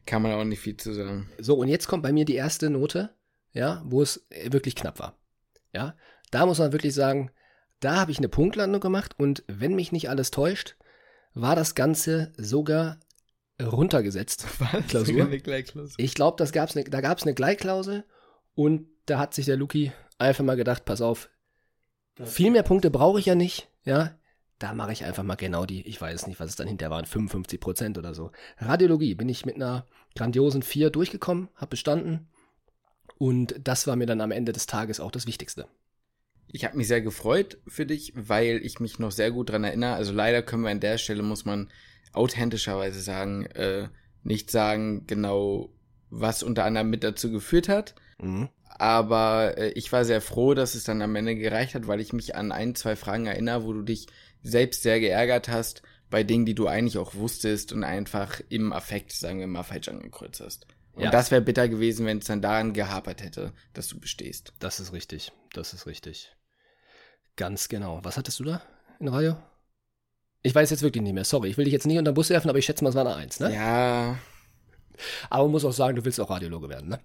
[0.06, 1.30] Kann man auch nicht viel zu sagen.
[1.38, 3.16] So, und jetzt kommt bei mir die erste Note,
[3.52, 5.18] ja, wo es äh, wirklich knapp war.
[5.74, 5.96] Ja,
[6.32, 7.32] da muss man wirklich sagen,
[7.82, 10.78] da habe ich eine Punktlandung gemacht und wenn mich nicht alles täuscht,
[11.34, 13.00] war das Ganze sogar
[13.62, 14.46] runtergesetzt.
[14.88, 15.28] Klausur?
[15.28, 15.96] Klausur?
[15.98, 18.06] Ich glaube, das gab's ne, da gab es eine Gleichklausel
[18.54, 21.30] und da hat sich der Luki einfach mal gedacht, pass auf,
[22.24, 24.16] viel mehr Punkte brauche ich ja nicht, ja.
[24.60, 27.06] Da mache ich einfach mal genau die, ich weiß nicht, was es dann hinterher waren,
[27.06, 28.32] 55 Prozent oder so.
[28.60, 32.30] Radiologie bin ich mit einer grandiosen 4 durchgekommen, habe bestanden
[33.18, 35.68] und das war mir dann am Ende des Tages auch das Wichtigste.
[36.54, 39.94] Ich habe mich sehr gefreut für dich, weil ich mich noch sehr gut dran erinnere.
[39.94, 41.72] Also leider können wir an der Stelle, muss man
[42.14, 43.88] authentischerweise sagen, äh,
[44.24, 45.70] nicht sagen genau,
[46.10, 47.96] was unter anderem mit dazu geführt hat.
[48.20, 48.50] Mhm.
[48.66, 52.14] Aber äh, ich war sehr froh, dass es dann am Ende gereicht hat, weil ich
[52.14, 54.08] mich an ein, zwei Fragen erinnere, wo du dich
[54.44, 59.14] selbst sehr geärgert hast bei Dingen, die du eigentlich auch wusstest und einfach im Affekt,
[59.14, 60.68] sagen wir mal, falsch angekreuzt hast.
[60.94, 61.12] Und Ja.
[61.12, 64.54] das wäre bitter gewesen, wenn es dann daran gehapert hätte, dass du bestehst.
[64.60, 66.36] Das ist richtig, das ist richtig.
[67.42, 68.00] Ganz genau.
[68.04, 68.62] Was hattest du da
[69.00, 69.36] in Radio?
[70.44, 72.30] Ich weiß jetzt wirklich nicht mehr, sorry, ich will dich jetzt nicht unter den Bus
[72.30, 73.52] werfen, aber ich schätze mal, es war eine 1, ne?
[73.52, 74.20] Ja,
[75.32, 77.00] Aber man muss auch sagen, du willst auch Radiologe werden, ne?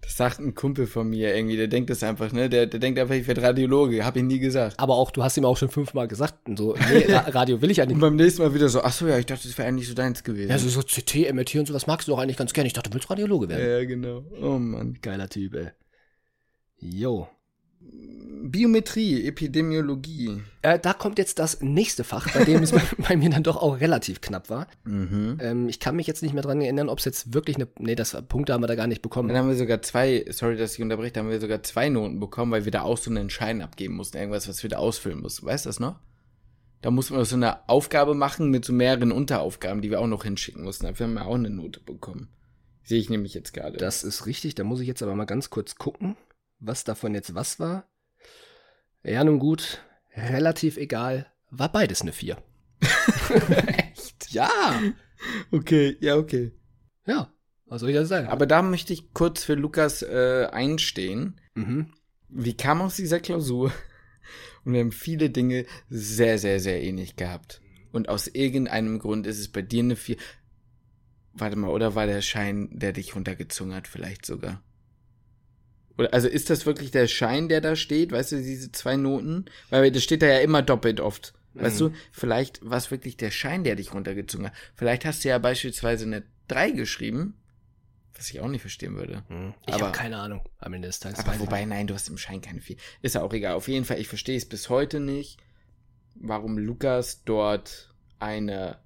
[0.00, 2.48] das sagt ein Kumpel von mir irgendwie, der denkt das einfach, ne?
[2.48, 4.80] Der, der denkt einfach, ich werde Radiologe, hab ich nie gesagt.
[4.80, 7.76] Aber auch, du hast ihm auch schon fünfmal gesagt, so, nee, Ra Radio will ich
[7.76, 9.86] ja Und beim nächsten Mal wieder so, ach so, ja, ich dachte, das wäre eigentlich
[9.86, 10.50] so deins gewesen.
[10.50, 12.66] Ja, so, so CT, MRT und sowas magst du doch eigentlich ganz gerne.
[12.66, 13.70] Ich dachte, du willst Radiologe werden.
[13.70, 14.24] ja, genau.
[14.40, 14.98] Oh Mann.
[15.00, 15.68] Geiler Typ, ey.
[16.80, 17.28] Jo.
[17.80, 20.42] Biometrie, Epidemiologie.
[20.62, 23.56] Äh, da kommt jetzt das nächste Fach, bei dem es bei, bei mir dann doch
[23.56, 24.66] auch relativ knapp war.
[24.84, 25.38] Mhm.
[25.40, 27.68] Ähm, ich kann mich jetzt nicht mehr dran erinnern, ob es jetzt wirklich eine.
[27.78, 29.28] Nee, das Punkte haben wir da gar nicht bekommen.
[29.28, 32.20] Dann haben wir sogar zwei, sorry, dass ich unterbreche, da haben wir sogar zwei Noten
[32.20, 35.20] bekommen, weil wir da auch so einen Schein abgeben mussten, irgendwas, was wir da ausfüllen
[35.20, 35.46] mussten.
[35.46, 35.96] Weißt du das noch?
[36.80, 40.22] Da mussten wir so eine Aufgabe machen mit so mehreren Unteraufgaben, die wir auch noch
[40.22, 40.86] hinschicken mussten.
[40.86, 42.28] Dafür haben wir auch eine Note bekommen.
[42.84, 43.76] Sehe ich nämlich jetzt gerade.
[43.76, 46.16] Das ist richtig, da muss ich jetzt aber mal ganz kurz gucken,
[46.60, 47.88] was davon jetzt was war.
[49.02, 49.82] Ja, nun gut,
[50.14, 51.26] relativ egal.
[51.50, 52.36] War beides eine 4.
[53.66, 54.30] Echt?
[54.30, 54.50] Ja.
[55.50, 56.52] Okay, ja, okay.
[57.06, 57.32] Ja,
[57.66, 58.28] was soll ich das sagen?
[58.28, 61.40] Aber da möchte ich kurz für Lukas äh, einstehen.
[61.54, 61.92] mhm.
[62.30, 63.72] Wir kamen aus dieser Klausur
[64.64, 67.62] und wir haben viele Dinge sehr, sehr, sehr ähnlich gehabt.
[67.90, 70.16] Und aus irgendeinem Grund ist es bei dir eine 4.
[71.32, 74.62] Warte mal, oder war der Schein, der dich runtergezogen hat, vielleicht sogar?
[75.98, 78.12] Oder, also ist das wirklich der Schein, der da steht?
[78.12, 79.46] Weißt du, diese zwei Noten?
[79.70, 81.34] Weil das steht da ja immer doppelt oft.
[81.54, 81.86] Weißt Mhm.
[81.92, 84.52] du, vielleicht war es wirklich der Schein, der dich runtergezogen hat.
[84.76, 87.34] Vielleicht hast du ja beispielsweise eine 3 geschrieben,
[88.14, 89.24] was ich auch nicht verstehen würde.
[89.28, 89.54] Mhm.
[89.66, 91.18] Ich habe keine Ahnung am Ende des Tages.
[91.18, 92.76] Aber wobei, nein, du hast im Schein keine 4.
[93.02, 93.54] Ist ja auch egal.
[93.54, 95.38] Auf jeden Fall, ich verstehe es bis heute nicht,
[96.14, 98.78] warum Lukas dort eine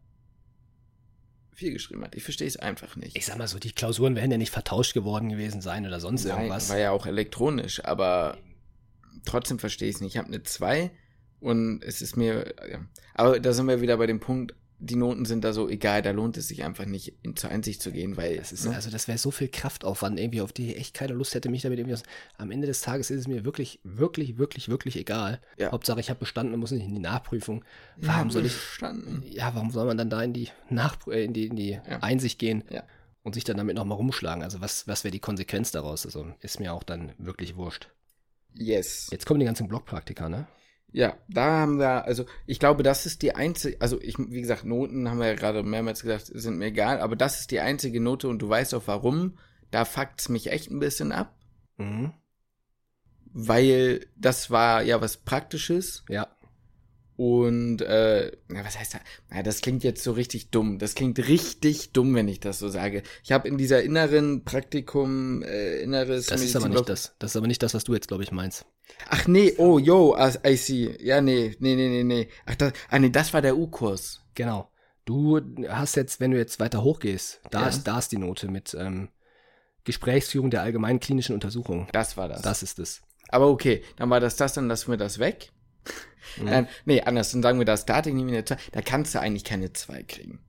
[1.52, 2.14] Papier geschrieben hat.
[2.14, 3.14] Ich verstehe es einfach nicht.
[3.14, 6.24] Ich sag mal so, die Klausuren werden ja nicht vertauscht geworden gewesen sein oder sonst
[6.24, 6.70] Nein, irgendwas.
[6.70, 8.38] war ja auch elektronisch, aber
[9.26, 10.14] trotzdem verstehe ich es nicht.
[10.14, 10.90] Ich habe eine 2
[11.40, 12.54] und es ist mir,
[13.12, 14.54] aber da sind wir wieder bei dem Punkt,
[14.84, 17.80] die Noten sind da so egal, da lohnt es sich einfach nicht in zur Einsicht
[17.80, 18.74] zu gehen, weil Das ist, ne?
[18.74, 21.62] also das wäre so viel Kraftaufwand irgendwie, auf die ich echt keine Lust hätte, mich
[21.62, 22.02] damit irgendwie aus.
[22.36, 25.40] Am Ende des Tages ist es mir wirklich, wirklich, wirklich, wirklich egal.
[25.56, 25.70] Ja.
[25.70, 27.64] Hauptsache ich habe bestanden und muss nicht in die Nachprüfung.
[28.00, 29.22] Ja, Warum soll ich, verstanden.
[29.30, 31.98] ja, warum soll man dann da in die Nachpr äh, in die, in die Ja.
[32.00, 32.82] Einsicht gehen Ja.
[33.22, 34.42] und sich dann damit nochmal rumschlagen?
[34.42, 36.04] Also was, was wäre die Konsequenz daraus?
[36.06, 37.88] Also ist mir auch dann wirklich wurscht.
[38.54, 39.08] Yes.
[39.12, 40.46] Jetzt kommen die ganzen Blockpraktika, ne?
[40.94, 44.64] Ja, da haben wir, also ich glaube, das ist die einzige, also ich, wie gesagt,
[44.64, 47.98] Noten haben wir ja gerade mehrmals gesagt, sind mir egal, aber das ist die einzige
[48.00, 49.38] Note und du weißt auch warum.
[49.70, 51.34] Da fuckt's mich echt ein bisschen ab,
[51.78, 52.12] Mhm.
[53.32, 56.28] weil das war ja was Praktisches Ja.
[57.16, 58.98] Und, äh, na, was heißt da?
[59.30, 60.78] Na, das klingt jetzt so richtig dumm.
[60.78, 63.02] Das klingt richtig dumm, wenn ich das so sage.
[63.22, 67.14] Ich habe in dieser inneren Praktikum, äh, inneres Das ist aber nicht das.
[67.18, 68.64] Das ist aber nicht das, was du jetzt, glaube ich, meinst.
[69.08, 70.96] Ach nee, oh, yo, I I see.
[71.00, 72.28] Ja, nee, nee, nee, nee, nee.
[72.46, 74.20] Ach, das, ah, nee, das war der U-Kurs.
[74.34, 74.70] Genau.
[75.04, 77.68] Du hast jetzt, wenn du jetzt weiter hochgehst, da, Ja.
[77.68, 79.08] ist, da ist die Note mit ähm,
[79.84, 81.88] Gesprächsführung der allgemeinen klinischen Untersuchung.
[81.92, 82.42] Das war das.
[82.42, 83.02] Das ist es.
[83.28, 85.50] Aber okay, dann war das das, dann lassen wir das weg.
[86.36, 86.46] Mhm.
[86.46, 88.56] Dann, nee, anders, dann sagen wir das Dating nehmen wir eine 2.
[88.72, 90.40] Da kannst du eigentlich keine 2 kriegen.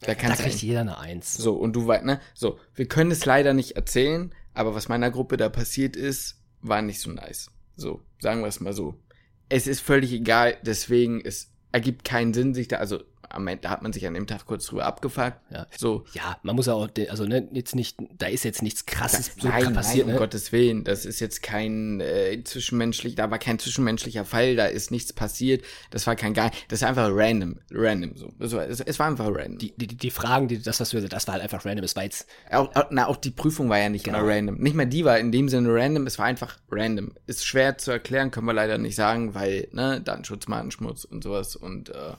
[0.00, 1.34] Da Da kannst du kriegt eigentlich, jeder eine Eins.
[1.34, 2.20] so, und du weißt, ne?
[2.34, 6.82] So, wir können es leider nicht erzählen, aber was meiner Gruppe da passiert ist, war
[6.82, 7.50] nicht so nice.
[7.76, 8.94] So, sagen wir es mal so.
[9.48, 13.82] Es ist völlig egal, deswegen, es ergibt keinen Sinn, sich da, also am Ende hat
[13.82, 15.38] man sich an dem Tag kurz drüber abgefuckt.
[15.50, 15.66] Ja.
[15.76, 19.48] So, Ja, man muss auch, also ne, jetzt nicht, da ist jetzt nichts krasses so
[19.48, 20.26] nein, passiert, nein, um ne?
[20.26, 24.90] Gottes Willen, das ist jetzt kein äh, zwischenmenschlich, da war kein zwischenmenschlicher Fall, da ist
[24.90, 28.32] nichts passiert, das war kein gar, das ist einfach random, random so.
[28.38, 29.58] Es war, es, es war einfach random.
[29.58, 31.84] Die, die, die Fragen, die, das, was du, das war halt einfach random.
[31.84, 34.18] Es war jetzt, auch, auch, na, auch die Prüfung war ja nicht Genau.
[34.22, 34.56] mal random.
[34.56, 37.12] Nicht mal die war in dem Sinne random, es war einfach random.
[37.26, 41.56] Ist schwer zu erklären, können wir leider nicht sagen, weil, ne, Datenschutz, Datenschmutz und sowas
[41.56, 42.12] und äh,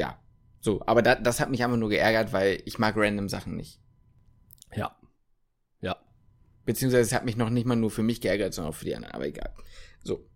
[0.00, 0.18] ja.
[0.60, 3.80] So, aber da, das hat mich einfach nur geärgert, weil ich mag random Sachen nicht.
[4.74, 4.96] ja.
[5.80, 5.96] Ja.
[6.66, 8.94] Beziehungsweise es hat mich noch nicht mal nur für mich geärgert, sondern auch für die
[8.94, 9.54] anderen, aber egal.
[10.04, 10.26] So.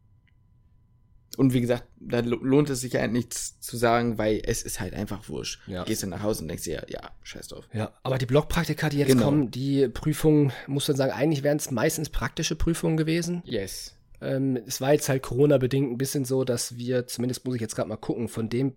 [1.37, 4.79] Und wie gesagt, da lo- lohnt es sich halt nichts zu sagen, weil es ist
[4.81, 5.61] halt einfach wurscht.
[5.67, 5.83] Ja.
[5.85, 7.69] Gehst du nach Hause und denkst dir, ja, scheiß drauf.
[7.73, 9.25] Ja, aber die Blockpraktika, die jetzt Genau.
[9.27, 13.43] kommen, die Prüfungen, muss man sagen, eigentlich wären es meistens praktische Prüfungen gewesen.
[13.45, 13.97] Yes.
[14.21, 17.75] Ähm, es war jetzt halt Corona-bedingt ein bisschen so, dass wir, zumindest muss ich jetzt
[17.75, 18.77] gerade mal gucken, von dem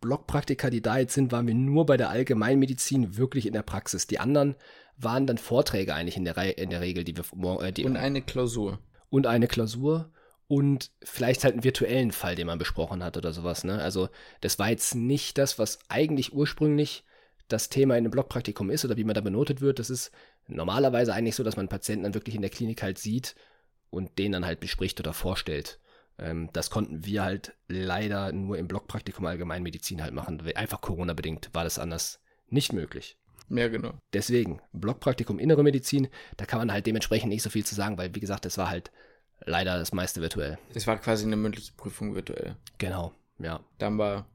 [0.00, 4.06] Blockpraktika, die da jetzt sind, waren wir nur bei der Allgemeinmedizin wirklich in der Praxis.
[4.06, 4.56] Die anderen
[4.96, 7.96] waren dann Vorträge eigentlich in der, Re in der Regel, die wir mor- äh, Und
[7.96, 8.78] eine Klausur.
[9.08, 10.12] und eine Klausur
[10.46, 13.64] und vielleicht halt einen virtuellen Fall, den man besprochen hat oder sowas.
[13.64, 13.80] Ne?
[13.80, 14.08] Also
[14.40, 17.04] das war jetzt nicht das, was eigentlich ursprünglich
[17.48, 19.78] das Thema in einem Blockpraktikum ist oder wie man da benotet wird.
[19.78, 20.10] Das ist
[20.46, 23.34] normalerweise eigentlich so, dass man Patienten dann wirklich in der Klinik halt sieht
[23.90, 25.78] und den dann halt bespricht oder vorstellt.
[26.20, 30.40] Ähm, das konnten wir halt leider nur im Blockpraktikum Allgemeinmedizin halt machen.
[30.54, 33.16] Einfach Corona-bedingt war das anders nicht möglich.
[33.48, 33.94] Ja, genau.
[34.12, 38.14] Deswegen, Blockpraktikum Innere Medizin, da kann man halt dementsprechend nicht so viel zu sagen, weil,
[38.14, 38.92] wie gesagt, das war halt
[39.44, 40.58] leider das meiste virtuell.
[40.74, 42.56] Es war quasi eine mündliche Prüfung virtuell.
[42.78, 43.60] Genau, ja.
[43.78, 44.26] Dann war.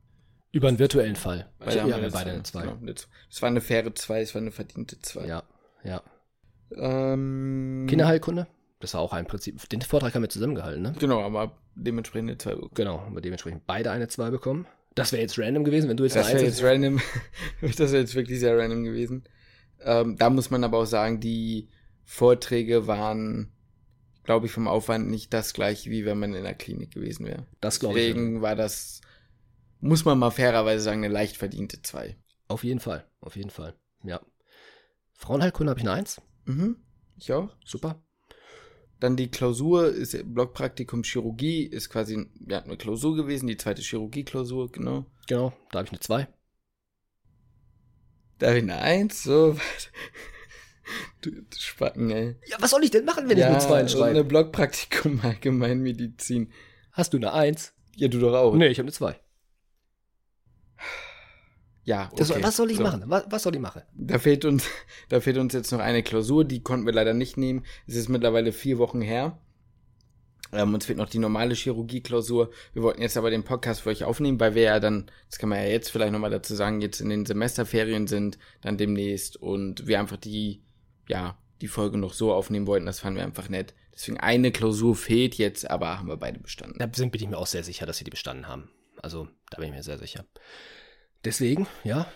[0.51, 1.49] Über einen virtuellen Fall.
[1.59, 2.31] haben ja, wir beide zwei.
[2.33, 2.61] eine 2.
[2.61, 2.93] Genau.
[3.29, 5.27] Es war eine faire 2, es war eine verdiente 2.
[5.27, 5.43] Ja,
[5.83, 6.01] ja.
[6.71, 8.47] Ähm, Kinderheilkunde,
[8.79, 9.67] das war auch ein Prinzip.
[9.69, 10.95] Den Vortrag haben wir zusammengehalten, ne?
[10.99, 12.69] Genau, aber dementsprechend eine 2.
[12.73, 14.67] Genau, haben wir dementsprechend beide eine 2 bekommen.
[14.95, 17.01] Das wäre jetzt random gewesen, wenn du jetzt Das eine wäre Eins jetzt random.
[17.61, 19.23] das wäre jetzt wirklich sehr random gewesen.
[19.81, 21.69] Ähm, da muss man aber auch sagen, die
[22.03, 23.51] Vorträge waren,
[24.23, 27.45] glaube ich, vom Aufwand nicht das gleiche, wie wenn man in der Klinik gewesen wäre.
[27.61, 28.07] Das glaube ich.
[28.07, 29.01] Deswegen war das,
[29.81, 32.15] muss man mal fairerweise sagen, eine leicht verdiente 2.
[32.47, 33.75] Auf jeden Fall, auf jeden Fall.
[34.03, 34.21] Ja.
[35.13, 36.21] Frauenheilkunde habe ich eine 1.
[36.45, 36.77] Mhm.
[37.17, 37.49] Ich auch.
[37.65, 38.01] Super.
[39.05, 44.71] Dann die Klausur ist Blockpraktikum Chirurgie, ist quasi ja, eine Klausur gewesen, die zweite Chirurgie-Klausur,
[44.71, 45.05] genau.
[45.27, 46.27] Genau, da habe ich eine 2.
[48.39, 49.55] Da habe ich eine Eins, so.
[51.21, 52.35] Du, du Spacken, ey.
[52.47, 54.05] Ja, was soll ich denn machen, wenn ich eine 2 und schreibe?
[54.05, 56.51] eine Blockpraktikum Allgemeinmedizin.
[56.91, 57.73] Hast du eine 1?
[57.95, 58.55] Ja, du doch auch.
[58.55, 59.19] Nee, ich habe eine 2.
[61.85, 62.15] Ja, okay.
[62.17, 62.83] Das, was soll ich So.
[62.83, 63.03] machen?
[63.05, 63.83] Was, was soll ich machen?
[63.93, 64.67] Da fehlt uns,
[65.09, 67.63] da fehlt uns jetzt noch eine Klausur, die konnten wir leider nicht nehmen.
[67.87, 69.37] Es ist mittlerweile vier Wochen her.
[70.51, 72.51] Ähm, uns fehlt noch die normale Chirurgie-Klausur.
[72.73, 75.49] Wir wollten jetzt aber den Podcast für euch aufnehmen, weil wir ja dann, das kann
[75.49, 79.87] man ja jetzt vielleicht nochmal dazu sagen, jetzt in den Semesterferien sind, dann demnächst und
[79.87, 80.63] wir einfach die,
[81.07, 83.73] ja, die Folge noch so aufnehmen wollten, das fanden wir einfach nett.
[83.93, 86.77] Deswegen eine Klausur fehlt jetzt, aber haben wir beide bestanden.
[86.79, 88.69] Da sind, bin ich mir auch sehr sicher, dass sie die bestanden haben.
[89.01, 90.25] Also, da bin ich mir sehr sicher.
[91.25, 92.07] Deswegen, ja,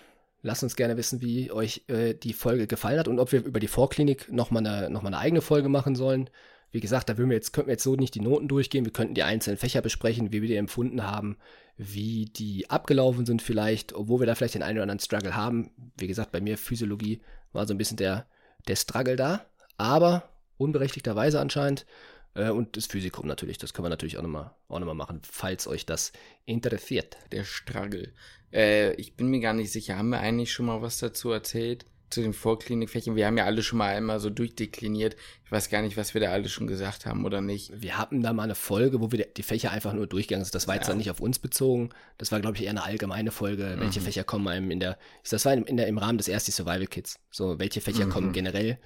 [0.41, 3.60] Lasst uns gerne wissen, wie euch äh, die Folge gefallen hat und ob wir über
[3.60, 6.30] die Vorklinik nochmal eine, noch eine eigene Folge machen sollen.
[6.72, 8.86] Wie gesagt, da würden wir jetzt, könnten wir jetzt so nicht die Noten durchgehen.
[8.86, 11.38] Wir könnten die einzelnen Fächer besprechen, wie wir die empfunden haben,
[11.76, 15.72] wie die abgelaufen sind vielleicht, obwohl wir da vielleicht den einen oder anderen Struggle haben.
[15.97, 18.26] Wie gesagt, bei mir Physiologie war so ein bisschen der,
[18.68, 19.45] der Struggle da,
[19.78, 21.86] aber unberechtigterweise anscheinend.
[22.34, 25.21] Äh, und das Physikum natürlich, das können wir natürlich auch nochmal auch noch mal machen,
[25.30, 26.11] falls euch das
[26.45, 27.17] interessiert.
[27.32, 28.13] Der Struggle.
[28.51, 31.86] Äh, ich bin mir gar nicht sicher, haben wir eigentlich schon mal was dazu erzählt?
[32.09, 33.15] Zu den Vorklinikfächern?
[33.15, 35.15] Wir haben ja alle schon mal einmal so durchdekliniert.
[35.45, 37.71] Ich weiß gar nicht, was wir da alle schon gesagt haben oder nicht.
[37.80, 40.55] Wir hatten da mal eine Folge, wo wir die Fächer einfach nur durchgegangen sind.
[40.55, 40.89] Das war jetzt ja.
[40.89, 41.91] dann nicht auf uns bezogen.
[42.17, 43.75] Das war, glaube ich, eher eine allgemeine Folge.
[43.75, 43.82] Mhm.
[43.82, 44.97] Welche Fächer kommen einem in der,
[45.30, 47.19] das war in der, im Rahmen des ersten Survival Kits.
[47.30, 48.09] So, welche Fächer mhm.
[48.09, 48.80] kommen generell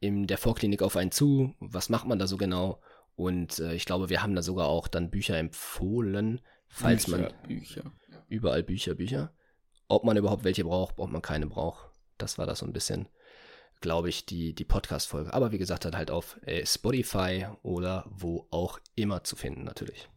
[0.00, 1.54] in der Vorklinik auf einen zu?
[1.60, 2.80] Was macht man da so genau?
[3.16, 7.32] Und äh, ich glaube, wir haben da sogar auch dann Bücher empfohlen, falls Bücher, man.
[7.46, 7.92] Bücher.
[8.28, 9.32] Überall Bücher, Bücher.
[9.88, 11.90] Ob man überhaupt welche braucht, ob man keine braucht.
[12.18, 13.08] Das war das so ein bisschen,
[13.80, 15.32] glaube ich, die, die Podcast-Folge.
[15.32, 20.08] Aber wie gesagt, dann halt auf äh, Spotify oder wo auch immer zu finden, natürlich.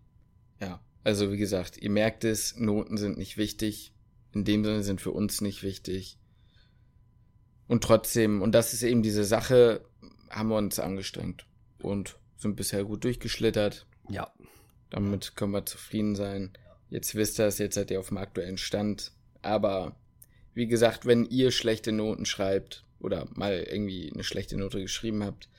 [0.60, 3.94] Ja, also wie gesagt, ihr merkt es, Noten sind nicht wichtig.
[4.34, 6.20] In dem Sinne sind für uns nicht wichtig.
[7.68, 9.82] Und trotzdem, und das ist eben diese Sache,
[10.30, 11.46] haben wir uns angestrengt.
[11.82, 13.86] Und sind bisher gut durchgeschlittert.
[14.10, 14.32] Ja.
[14.90, 16.52] Damit können wir zufrieden sein.
[16.90, 19.12] Jetzt wisst ihr es, jetzt seid ihr auf dem aktuellen Stand.
[19.42, 19.96] Aber
[20.54, 25.50] wie gesagt, wenn ihr schlechte Noten schreibt oder mal irgendwie eine schlechte Note geschrieben habt,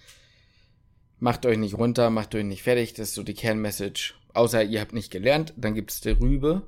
[1.18, 2.94] macht euch nicht runter, macht euch nicht fertig.
[2.94, 4.14] Das ist so die Kernmessage.
[4.32, 6.62] Außer ihr habt nicht gelernt, dann gibt es die Rübe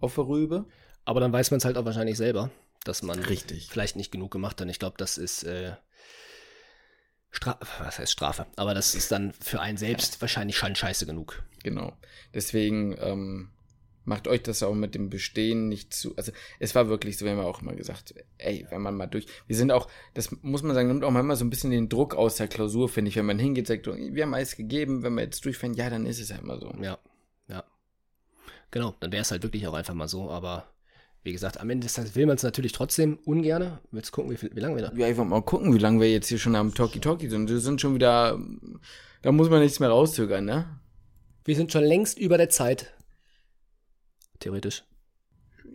[0.00, 0.66] auf der Rübe.
[1.04, 2.50] Aber dann weiß man es halt auch wahrscheinlich selber,
[2.84, 3.68] dass man Richtig.
[3.70, 4.68] vielleicht nicht genug gemacht hat.
[4.68, 5.72] Ich glaube, das ist äh,
[7.30, 8.46] Strafe, was heißt Strafe?
[8.56, 11.42] Aber das ist dann für einen selbst wahrscheinlich schon scheiße genug.
[11.62, 11.96] Genau.
[12.34, 13.50] Deswegen ähm,
[14.04, 16.14] macht euch das auch mit dem Bestehen nicht zu.
[16.16, 19.06] Also es war wirklich so, wir haben ja auch immer gesagt, ey, wenn man mal
[19.06, 19.26] durch.
[19.46, 22.14] Wir sind auch, das muss man sagen, nimmt auch manchmal so ein bisschen den Druck
[22.14, 25.22] aus der Klausur, finde ich, wenn man hingeht, sagt, wir haben alles gegeben, wenn wir
[25.22, 26.74] jetzt durchfahren, ja, dann ist es ja immer so.
[26.82, 26.98] Ja,
[27.48, 27.64] ja.
[28.70, 30.66] Genau, dann wäre es halt wirklich auch einfach mal so, aber
[31.24, 33.78] wie gesagt, am Ende des Tages will man es natürlich trotzdem ungern.
[33.92, 34.92] Willst gucken, wie, viel, wie lange wir da?
[34.96, 37.48] Ja, ich wollte mal gucken, wie lange wir jetzt hier schon am Talkie Talkie sind.
[37.48, 38.38] Wir sind schon wieder,
[39.22, 40.80] da muss man nichts mehr rauszögern, ne?
[41.44, 42.92] Wir sind schon längst über der Zeit.
[44.40, 44.84] Theoretisch.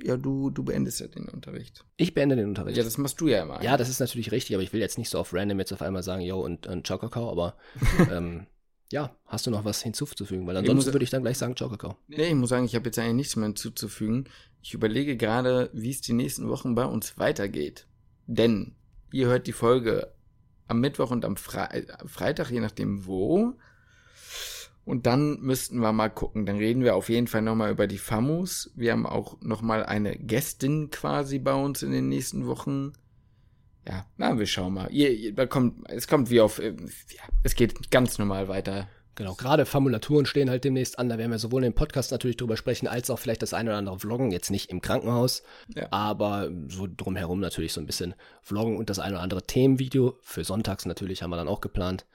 [0.03, 1.85] Ja, du, du beendest ja den Unterricht.
[1.95, 2.77] Ich beende den Unterricht.
[2.77, 3.63] Ja, das machst du ja immer.
[3.63, 5.81] Ja, das ist natürlich richtig, aber ich will jetzt nicht so auf random jetzt auf
[5.81, 7.55] einmal sagen, yo, und, und Ciao Kakao, aber
[8.11, 8.47] ähm,
[8.91, 10.47] ja, hast du noch was hinzuzufügen?
[10.47, 11.97] Weil ansonsten würde ich dann gleich sagen, Ciao Kakao.
[12.07, 14.29] Nee, ich muss sagen, ich habe jetzt eigentlich nichts mehr hinzuzufügen.
[14.61, 17.87] Ich überlege gerade, wie es die nächsten Wochen bei uns weitergeht.
[18.27, 18.75] Denn
[19.11, 20.13] ihr hört die Folge
[20.67, 21.69] am Mittwoch und am Fre
[22.05, 23.55] Freitag, je nachdem wo.
[24.85, 26.45] Und dann müssten wir mal gucken.
[26.45, 28.71] Dann reden wir auf jeden Fall nochmal über die FAMUS.
[28.73, 32.93] Wir haben auch nochmal eine Gästin quasi bei uns in den nächsten Wochen.
[33.87, 34.91] Ja, na, wir schauen mal.
[34.91, 38.87] Ihr, ihr, da kommt, es kommt wie auf, äh, ja, es geht ganz normal weiter.
[39.15, 41.09] Genau, gerade Formulaturen stehen halt demnächst an.
[41.09, 43.79] Da werden wir sowohl im Podcast natürlich drüber sprechen, als auch vielleicht das eine oder
[43.79, 44.31] andere Vloggen.
[44.31, 45.41] Jetzt nicht im Krankenhaus,
[45.73, 45.87] ja.
[45.89, 48.13] aber so drumherum natürlich so ein bisschen
[48.43, 50.19] Vloggen und das eine oder andere Themenvideo.
[50.21, 52.05] Für sonntags natürlich haben wir dann auch geplant.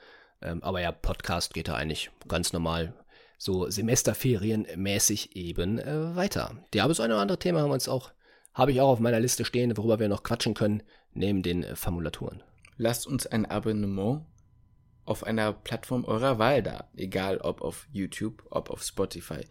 [0.41, 2.93] Ähm, aber ja, Podcast geht da eigentlich ganz normal
[3.37, 6.51] so Semesterferienmäßig eben äh, weiter.
[6.73, 8.11] Ja, aber so ein oder andere Thema haben wir uns auch,
[8.53, 10.83] habe ich auch auf meiner Liste stehen, worüber wir noch quatschen können,
[11.13, 12.43] neben den äh, Formulaturen.
[12.77, 14.25] Lasst uns ein Abonnement
[15.05, 16.87] auf einer Plattform eurer Wahl da.
[16.95, 19.45] Egal ob auf YouTube, ob auf Spotify,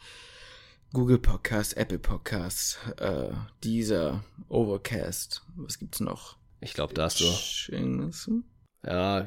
[0.92, 3.30] Google Podcasts, Apple Podcasts, äh,
[3.64, 5.42] Deezer, Overcast.
[5.56, 6.36] Was gibt's noch?
[6.60, 7.24] Ich glaube, da hast du.
[8.84, 9.26] Ja.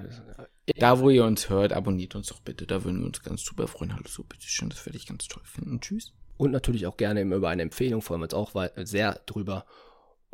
[0.78, 2.68] Da, wo ihr uns hört, abonniert uns doch bitte.
[2.68, 3.94] Da würden wir uns ganz super freuen.
[3.94, 4.70] Hallo, so, bitteschön.
[4.70, 5.80] Das werde ich ganz toll finden.
[5.80, 6.14] Tschüss.
[6.38, 8.02] Und natürlich auch gerne über eine Empfehlung.
[8.02, 9.66] Freuen wir uns auch sehr drüber.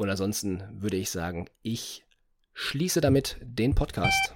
[0.02, 2.06] Und ansonsten würde ich sagen, ich
[2.56, 4.34] schließe damit den Podcast.